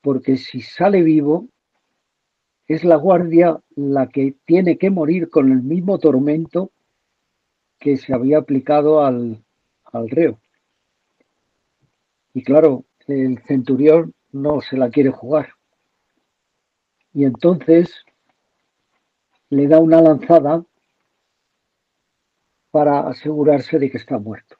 [0.00, 1.46] Porque si sale vivo,
[2.66, 6.72] es la guardia la que tiene que morir con el mismo tormento
[7.78, 9.44] que se había aplicado al,
[9.84, 10.40] al reo.
[12.32, 15.50] Y claro, el centurión no se la quiere jugar
[17.14, 18.04] y entonces
[19.50, 20.64] le da una lanzada
[22.70, 24.56] para asegurarse de que está muerto.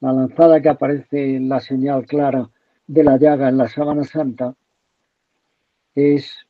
[0.00, 2.50] La lanzada que aparece en la señal clara
[2.86, 4.54] de la llaga en la sábana santa
[5.94, 6.46] es,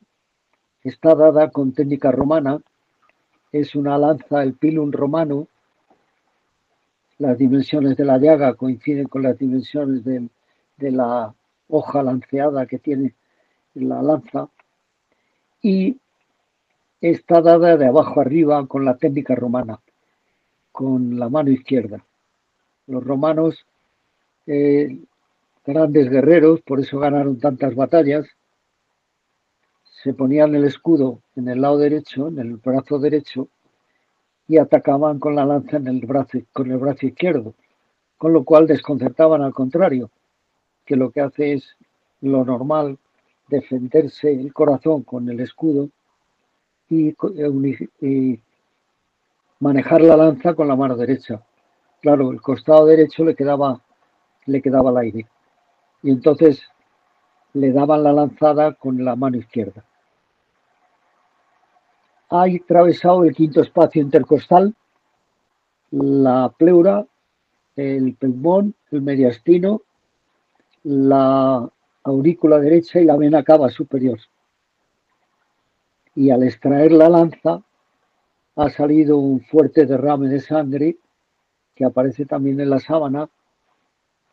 [0.83, 2.61] está dada con técnica romana,
[3.51, 5.47] es una lanza, el pilum romano,
[7.17, 10.29] las dimensiones de la llaga coinciden con las dimensiones de,
[10.77, 11.33] de la
[11.67, 13.15] hoja lanceada que tiene
[13.73, 14.49] la lanza,
[15.61, 15.97] y
[17.01, 19.79] está dada de abajo arriba con la técnica romana,
[20.71, 22.03] con la mano izquierda.
[22.87, 23.65] Los romanos,
[24.47, 24.99] eh,
[25.65, 28.27] grandes guerreros, por eso ganaron tantas batallas,
[29.83, 33.49] se ponían el escudo en el lado derecho, en el brazo derecho,
[34.47, 37.53] y atacaban con la lanza en el brazo, con el brazo izquierdo,
[38.17, 40.09] con lo cual desconcertaban al contrario,
[40.85, 41.77] que lo que hace es
[42.21, 42.97] lo normal
[43.49, 45.89] defenderse el corazón con el escudo
[46.89, 47.15] y,
[49.59, 51.43] manejar la lanza con la mano derecha.
[52.01, 53.81] Claro, el costado derecho le quedaba,
[54.45, 55.27] le quedaba al aire.
[56.01, 56.63] Y entonces
[57.53, 59.83] le daban la lanzada con la mano izquierda.
[62.29, 64.73] Ha atravesado el quinto espacio intercostal,
[65.91, 67.05] la pleura,
[67.75, 69.81] el pulmón, el mediastino,
[70.83, 71.69] la
[72.03, 74.19] aurícula derecha y la vena cava superior.
[76.15, 77.63] Y al extraer la lanza
[78.55, 80.97] ha salido un fuerte derrame de sangre
[81.75, 83.29] que aparece también en la sábana,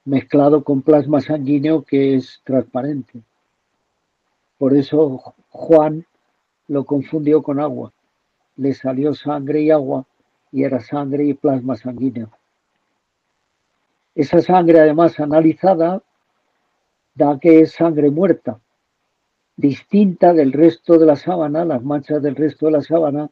[0.05, 3.21] mezclado con plasma sanguíneo que es transparente.
[4.59, 6.07] Por eso Juan
[6.69, 7.93] lo confundió con agua.
[8.57, 10.07] Le salió sangre y agua
[10.51, 12.31] y era sangre y plasma sanguíneo.
[14.15, 16.03] Esa sangre además analizada
[17.17, 18.61] da que es sangre muerta,
[19.57, 23.31] distinta del resto de la sábana, las manchas del resto de la sábana,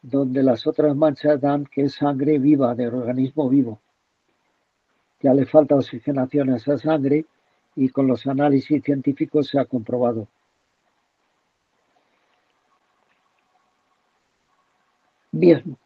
[0.00, 3.80] donde las otras manchas dan que es sangre viva, de organismo vivo.
[5.20, 7.26] Ya le falta oxigenación a esa sangre
[7.74, 10.26] y con los análisis científicos se ha comprobado.
[15.32, 15.76] Bien,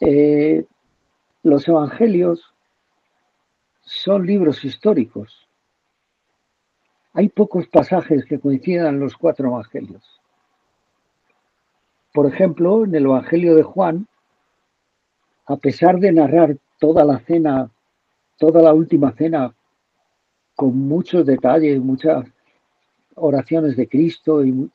[0.00, 0.64] eh,
[1.42, 2.54] los evangelios
[3.82, 5.43] son libros históricos.
[7.16, 10.20] Hay pocos pasajes que coincidan los cuatro evangelios.
[12.12, 14.08] Por ejemplo, en el Evangelio de Juan,
[15.46, 17.70] a pesar de narrar toda la cena,
[18.36, 19.54] toda la última cena,
[20.56, 22.26] con muchos detalles, muchas
[23.14, 24.68] oraciones de Cristo, y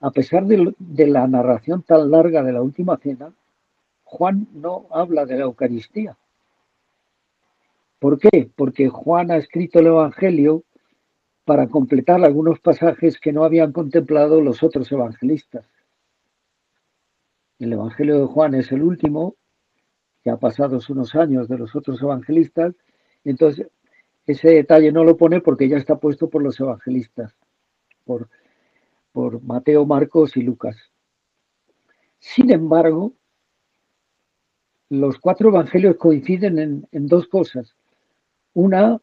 [0.00, 3.32] a pesar de, de la narración tan larga de la última cena,
[4.02, 6.16] Juan no habla de la Eucaristía.
[8.00, 8.50] ¿Por qué?
[8.56, 10.64] Porque Juan ha escrito el Evangelio
[11.48, 15.64] para completar algunos pasajes que no habían contemplado los otros evangelistas.
[17.58, 19.34] El Evangelio de Juan es el último,
[20.22, 22.74] que ha pasado unos años de los otros evangelistas,
[23.24, 23.66] entonces
[24.26, 27.34] ese detalle no lo pone porque ya está puesto por los evangelistas,
[28.04, 28.28] por,
[29.12, 30.76] por Mateo, Marcos y Lucas.
[32.18, 33.14] Sin embargo,
[34.90, 37.74] los cuatro evangelios coinciden en, en dos cosas.
[38.52, 39.00] Una,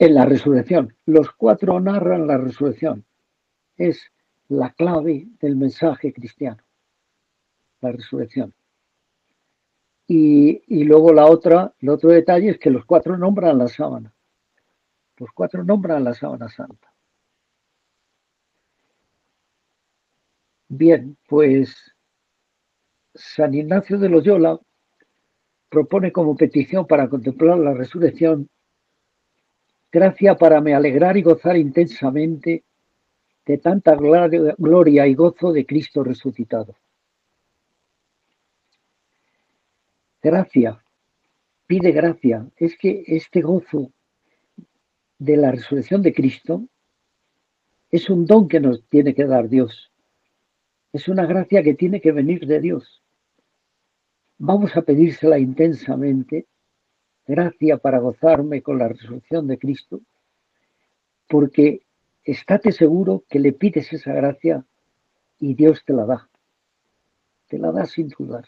[0.00, 0.96] en la resurrección.
[1.04, 3.04] Los cuatro narran la resurrección.
[3.76, 4.10] Es
[4.48, 6.62] la clave del mensaje cristiano,
[7.82, 8.52] la resurrección.
[10.08, 14.12] Y, y, luego la otra, el otro detalle es que los cuatro nombran la sábana.
[15.18, 16.92] Los cuatro nombran la sábana santa.
[20.68, 21.76] Bien, pues
[23.14, 24.58] San Ignacio de Loyola
[25.68, 28.48] propone como petición para contemplar la resurrección,
[29.90, 32.64] gracia para me alegrar y gozar intensamente
[33.46, 36.76] de tanta gloria y gozo de Cristo resucitado.
[40.22, 40.84] Gracia,
[41.66, 43.90] pide gracia, es que este gozo
[45.18, 46.64] de la resurrección de Cristo
[47.90, 49.90] es un don que nos tiene que dar Dios.
[50.92, 53.00] Es una gracia que tiene que venir de Dios
[54.40, 56.46] vamos a pedírsela intensamente,
[57.26, 60.00] gracia para gozarme con la resurrección de Cristo,
[61.28, 61.82] porque
[62.24, 64.64] estate seguro que le pides esa gracia
[65.38, 66.28] y Dios te la da.
[67.48, 68.44] Te la da sin dudar.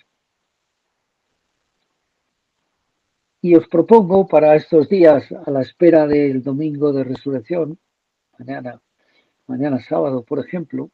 [3.40, 7.78] Y os propongo para estos días, a la espera del domingo de resurrección,
[8.38, 8.80] mañana,
[9.48, 10.90] mañana sábado, por ejemplo,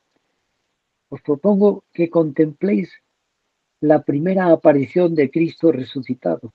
[1.11, 2.91] os propongo que contempléis
[3.81, 6.53] la primera aparición de Cristo resucitado.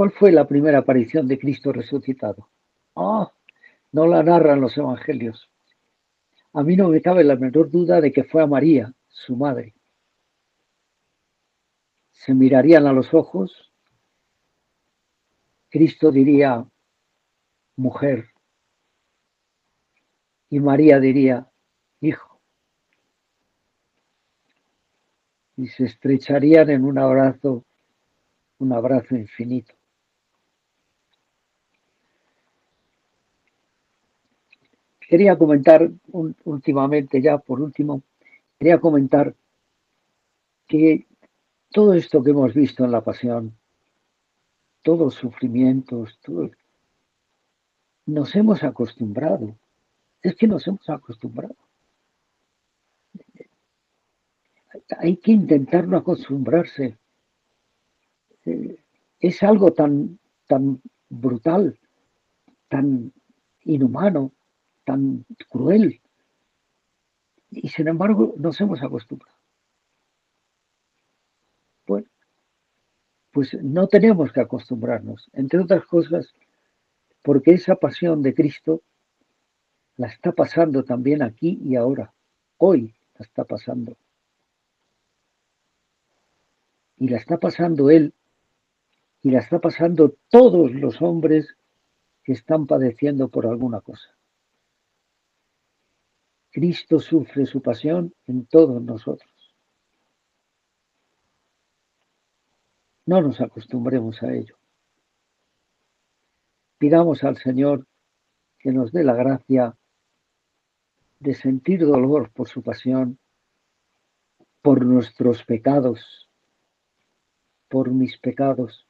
[0.00, 2.48] ¿Cuál fue la primera aparición de Cristo resucitado?
[2.96, 3.30] Ah,
[3.92, 5.50] no la narran los evangelios.
[6.54, 9.74] A mí no me cabe la menor duda de que fue a María, su madre.
[12.12, 13.70] Se mirarían a los ojos.
[15.68, 16.66] Cristo diría,
[17.76, 18.30] mujer.
[20.48, 21.46] Y María diría,
[22.00, 22.40] hijo.
[25.58, 27.66] y se estrecharían en un abrazo,
[28.60, 29.74] un abrazo infinito.
[35.10, 35.90] Quería comentar
[36.44, 38.04] últimamente, ya por último,
[38.56, 39.34] quería comentar
[40.68, 41.08] que
[41.72, 43.52] todo esto que hemos visto en la pasión,
[44.82, 46.16] todos los sufrimientos,
[48.06, 49.56] nos hemos acostumbrado.
[50.22, 51.56] Es que nos hemos acostumbrado.
[54.96, 56.96] hay que intentar no acostumbrarse.
[58.44, 58.78] Eh,
[59.18, 61.76] es algo tan, tan brutal,
[62.68, 63.12] tan
[63.64, 64.30] inhumano,
[64.84, 66.00] tan cruel.
[67.50, 69.36] Y sin embargo nos hemos acostumbrado.
[71.86, 72.08] Bueno,
[73.32, 76.32] pues no tenemos que acostumbrarnos, entre otras cosas,
[77.22, 78.82] porque esa pasión de Cristo
[79.96, 82.12] la está pasando también aquí y ahora.
[82.58, 83.96] Hoy la está pasando
[87.00, 88.14] y la está pasando él
[89.22, 91.56] y la está pasando todos los hombres
[92.22, 94.08] que están padeciendo por alguna cosa.
[96.50, 99.30] Cristo sufre su pasión en todos nosotros.
[103.06, 104.56] No nos acostumbremos a ello.
[106.78, 107.86] Pidamos al Señor
[108.58, 109.76] que nos dé la gracia
[111.18, 113.18] de sentir dolor por su pasión,
[114.62, 116.30] por nuestros pecados,
[117.68, 118.88] por mis pecados,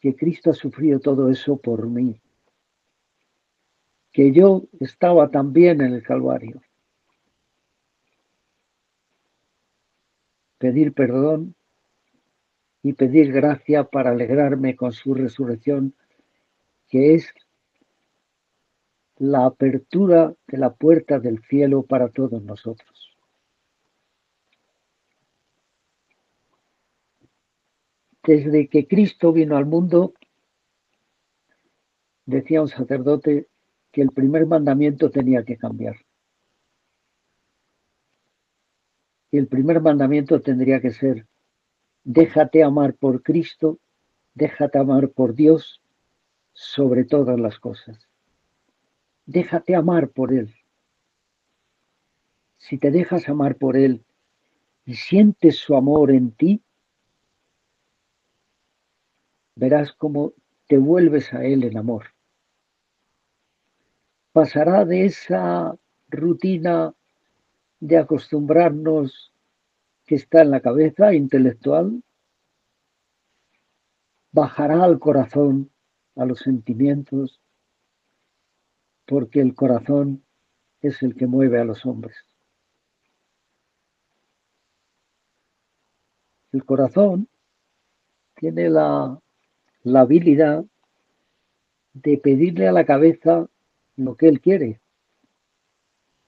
[0.00, 2.20] que Cristo ha sufrido todo eso por mí,
[4.14, 6.62] que yo estaba también en el Calvario.
[10.56, 11.56] Pedir perdón
[12.84, 15.96] y pedir gracia para alegrarme con su resurrección,
[16.88, 17.34] que es
[19.16, 23.16] la apertura de la puerta del cielo para todos nosotros.
[28.22, 30.14] Desde que Cristo vino al mundo,
[32.26, 33.48] decía un sacerdote
[33.94, 35.94] que el primer mandamiento tenía que cambiar.
[39.30, 41.28] El primer mandamiento tendría que ser,
[42.02, 43.78] déjate amar por Cristo,
[44.34, 45.80] déjate amar por Dios
[46.52, 48.08] sobre todas las cosas.
[49.26, 50.52] Déjate amar por Él.
[52.58, 54.04] Si te dejas amar por Él
[54.84, 56.60] y sientes su amor en ti,
[59.54, 60.32] verás cómo
[60.66, 62.13] te vuelves a Él en amor.
[64.34, 65.78] Pasará de esa
[66.08, 66.92] rutina
[67.78, 69.32] de acostumbrarnos
[70.04, 72.02] que está en la cabeza intelectual,
[74.32, 75.70] bajará al corazón,
[76.16, 77.40] a los sentimientos,
[79.06, 80.24] porque el corazón
[80.80, 82.16] es el que mueve a los hombres.
[86.50, 87.28] El corazón
[88.34, 89.16] tiene la,
[89.84, 90.64] la habilidad
[91.92, 93.48] de pedirle a la cabeza
[93.96, 94.80] lo que él quiere.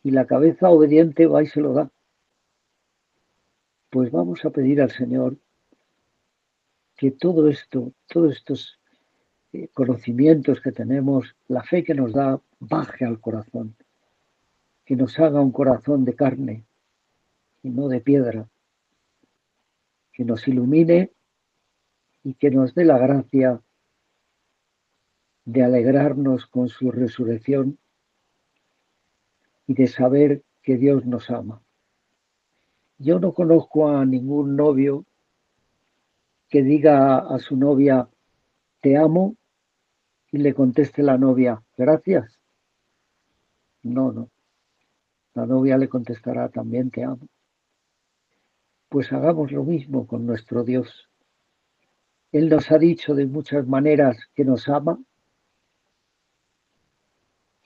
[0.02, 1.90] Y la cabeza obediente va y se lo da.
[3.90, 5.36] Pues vamos a pedir al Señor
[6.96, 8.78] que todo esto, todos estos
[9.52, 13.76] eh, conocimientos que tenemos, la fe que nos da, baje al corazón,
[14.84, 16.64] que nos haga un corazón de carne
[17.62, 18.48] y no de piedra,
[20.12, 21.10] que nos ilumine
[22.24, 23.60] y que nos dé la gracia
[25.46, 27.78] de alegrarnos con su resurrección
[29.66, 31.62] y de saber que Dios nos ama.
[32.98, 35.04] Yo no conozco a ningún novio
[36.48, 38.08] que diga a su novia,
[38.80, 39.36] te amo,
[40.32, 42.38] y le conteste la novia, gracias.
[43.82, 44.28] No, no.
[45.34, 47.28] La novia le contestará, también te amo.
[48.88, 51.08] Pues hagamos lo mismo con nuestro Dios.
[52.32, 54.98] Él nos ha dicho de muchas maneras que nos ama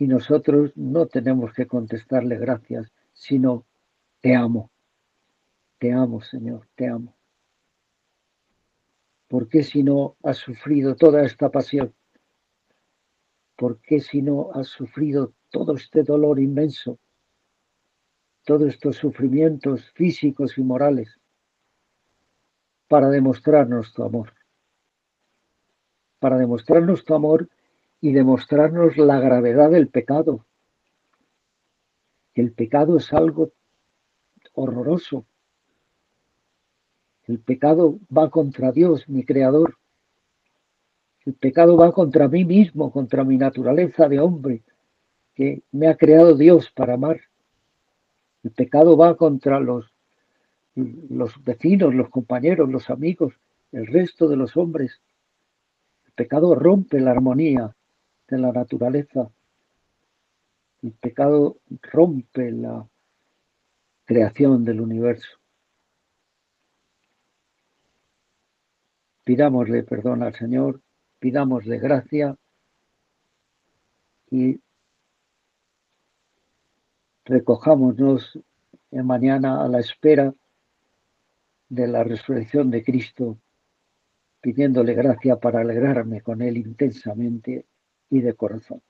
[0.01, 3.67] y nosotros no tenemos que contestarle gracias, sino
[4.23, 4.71] te amo,
[5.79, 7.15] te amo Señor, te amo.
[9.29, 11.95] ¿Por qué si no has sufrido toda esta pasión?
[13.57, 16.99] ¿Por qué si no has sufrido todo este dolor inmenso?
[18.47, 21.21] Todos estos sufrimientos físicos y morales
[22.89, 24.33] para demostrarnos tu amor.
[26.19, 27.51] Para demostrarnos tu amor
[28.01, 30.47] y demostrarnos la gravedad del pecado.
[32.35, 33.53] El pecado es algo
[34.55, 35.27] horroroso.
[37.27, 39.77] El pecado va contra Dios, mi creador.
[41.27, 44.63] El pecado va contra mí mismo, contra mi naturaleza de hombre,
[45.35, 47.21] que me ha creado Dios para amar.
[48.43, 49.93] El pecado va contra los,
[50.75, 53.35] los vecinos, los compañeros, los amigos,
[53.71, 55.03] el resto de los hombres.
[56.07, 57.77] El pecado rompe la armonía
[58.31, 59.31] de la naturaleza.
[60.83, 62.87] El pecado rompe la
[64.05, 65.39] creación del universo.
[69.25, 70.81] Pidámosle perdón al Señor,
[71.19, 72.37] pidámosle gracia
[74.31, 74.59] y
[77.25, 78.39] recojámonos
[78.91, 80.35] mañana a la espera
[81.69, 83.39] de la resurrección de Cristo,
[84.41, 87.67] pidiéndole gracia para alegrarme con Él intensamente
[88.11, 88.83] y de corazón.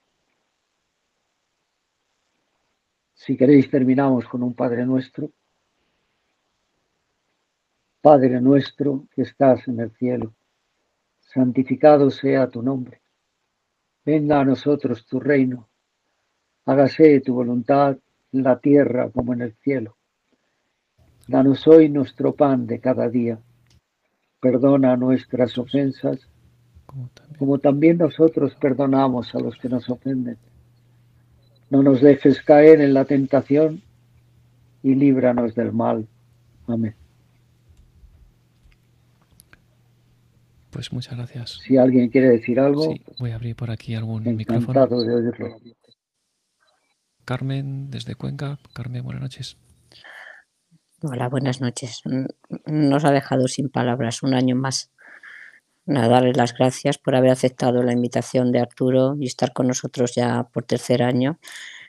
[3.14, 5.30] Si queréis, terminamos con un Padre nuestro.
[8.00, 10.32] Padre nuestro que estás en el cielo,
[11.20, 13.02] santificado sea tu nombre.
[14.06, 15.68] Venga a nosotros tu reino.
[16.64, 17.98] Hágase tu voluntad
[18.32, 19.96] en la tierra como en el cielo.
[21.28, 23.38] Danos hoy nuestro pan de cada día.
[24.40, 26.26] Perdona nuestras ofensas
[27.38, 30.38] como también nosotros perdonamos a los que nos ofenden.
[31.70, 33.82] No nos dejes caer en la tentación
[34.82, 36.08] y líbranos del mal.
[36.66, 36.94] Amén.
[40.70, 41.58] Pues muchas gracias.
[41.64, 44.86] Si alguien quiere decir algo, voy a abrir por aquí algún micrófono.
[44.86, 45.56] De oírlo.
[47.24, 48.58] Carmen, desde Cuenca.
[48.72, 49.56] Carmen, buenas noches.
[51.02, 52.02] Hola, buenas noches.
[52.66, 54.90] Nos ha dejado sin palabras un año más
[55.86, 60.44] darle las gracias por haber aceptado la invitación de Arturo y estar con nosotros ya
[60.52, 61.38] por tercer año.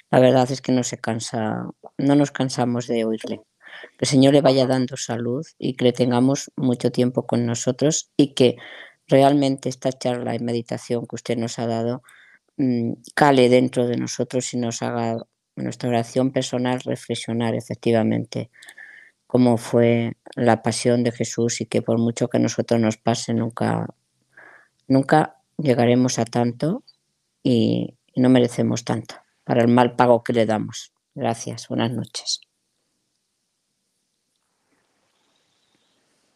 [0.10, 1.68] La verdad es que no se cansa,
[1.98, 3.42] no nos cansamos de oírle.
[3.98, 8.12] Que el Señor le vaya dando salud y que le tengamos mucho tiempo con nosotros
[8.18, 8.58] y que
[9.08, 12.04] realmente esta charla y meditación que usted nos ha dado
[12.58, 15.18] mm, cale dentro de nosotros y nos haga
[15.56, 18.50] nuestra oración personal reflexionar efectivamente
[19.32, 23.34] cómo fue la pasión de Jesús y que por mucho que a nosotros nos pase,
[23.34, 23.88] nunca,
[24.90, 26.84] nunca llegaremos a tanto
[27.42, 29.16] y, no merecemos tanto
[29.46, 30.92] para el mal pago que le damos.
[31.16, 32.42] Gracias, buenas noches.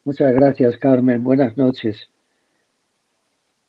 [0.05, 1.21] Muchas gracias, Carmen.
[1.21, 1.97] Buenas noches.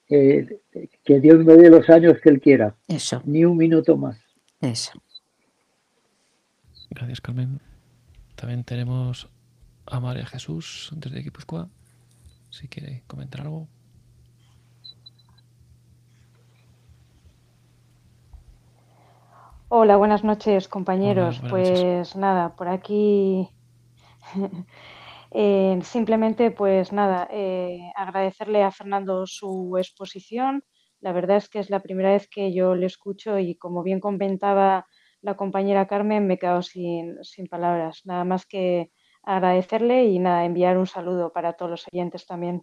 [0.08, 0.60] Eh,
[1.02, 2.76] que Dios me dé los años que Él quiera.
[2.86, 3.20] Eso.
[3.24, 4.18] Ni un minuto más.
[4.60, 4.92] Eso.
[6.90, 7.60] Gracias, Carmen.
[8.36, 9.30] También tenemos
[9.86, 11.68] a María Jesús desde Guipúzcoa.
[12.50, 13.66] Si quiere comentar algo.
[19.68, 21.42] Hola, buenas noches, compañeros.
[21.48, 23.48] pues nada, por aquí
[25.30, 30.62] eh, simplemente, pues nada, eh, agradecerle a Fernando su exposición.
[31.00, 33.98] La verdad es que es la primera vez que yo le escucho y como bien
[33.98, 34.86] comentaba
[35.26, 37.18] la compañera Carmen, me he quedado sin,
[37.50, 38.02] palabras.
[38.04, 38.92] Nada más que
[39.24, 42.62] agradecerle y nada, enviar un saludo para todos los oyentes también.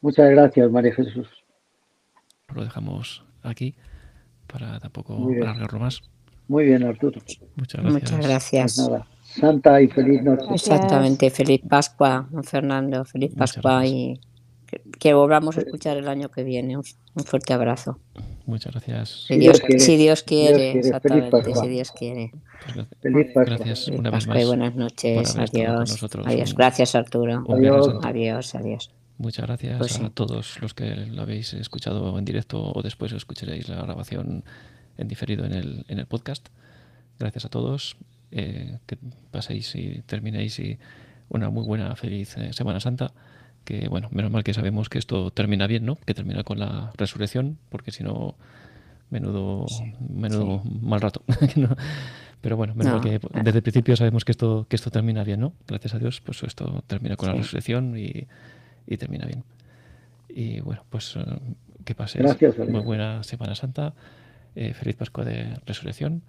[0.00, 1.28] Muchas gracias, María Jesús.
[2.54, 3.74] Lo dejamos aquí
[4.46, 6.02] para tampoco alargarlo más.
[6.46, 7.20] Muy bien, Arturo.
[7.56, 8.12] Muchas gracias.
[8.12, 8.88] Muchas gracias.
[8.88, 9.02] Pues
[9.40, 10.44] Santa y feliz noche.
[10.54, 14.20] Exactamente, feliz Pascua, Fernando, feliz Pascua y
[14.98, 16.76] que, volvamos a escuchar el año que viene.
[16.76, 16.84] Un,
[17.24, 17.98] fuerte abrazo.
[18.46, 19.24] Muchas gracias.
[19.26, 22.32] Si Dios, quiere, si Dios quiere, exactamente, si Dios quiere.
[23.00, 23.56] Feliz Pascua.
[23.56, 24.46] Gracias una vez más.
[24.46, 25.36] buenas noches.
[25.36, 26.02] Adiós.
[26.24, 26.54] Adiós.
[26.54, 27.44] Gracias, Arturo.
[28.02, 28.54] Adiós.
[28.54, 28.90] Adiós.
[29.18, 33.68] Muchas gracias pues a todos los que lo habéis escuchado en directo o después escucharéis
[33.68, 34.42] la grabación
[34.96, 36.48] en diferido en el, en el podcast.
[37.18, 37.96] Gracias a todos.
[38.34, 38.96] Eh, que
[39.30, 40.78] paséis y terminéis y
[41.28, 43.12] una muy buena, feliz eh, Semana Santa
[43.64, 45.96] que bueno, menos mal que sabemos que esto termina bien, ¿no?
[45.96, 48.36] Que termina con la resurrección, porque si no,
[49.10, 49.66] menudo,
[50.00, 51.22] menudo mal rato.
[52.40, 55.40] Pero bueno, menos mal que desde el principio sabemos que esto, que esto termina bien,
[55.40, 55.52] ¿no?
[55.68, 58.26] Gracias a Dios, pues esto termina con la resurrección y,
[58.86, 59.44] y, termina bien.
[60.28, 61.24] Y bueno, pues eh,
[61.84, 62.22] que pases
[62.68, 63.94] muy buena Semana Santa,
[64.56, 66.22] eh, feliz Pascua de Resurrección.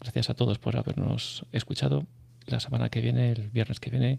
[0.00, 2.06] Gracias a todos por habernos escuchado.
[2.46, 4.18] La semana que viene, el viernes que viene,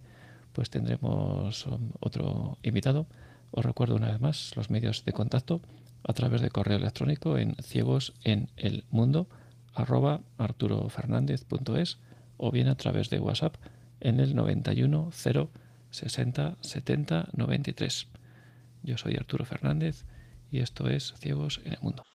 [0.54, 1.68] pues tendremos
[2.00, 3.08] otro invitado.
[3.52, 5.62] Os recuerdo una vez más los medios de contacto
[6.04, 9.28] a través de correo electrónico en ciegos en el mundo
[9.74, 10.22] arroba
[12.38, 13.56] o bien a través de WhatsApp
[14.00, 15.50] en el 91 0
[15.92, 18.08] 60 70 93.
[18.84, 20.06] Yo soy Arturo Fernández
[20.50, 22.11] y esto es Ciegos en el Mundo.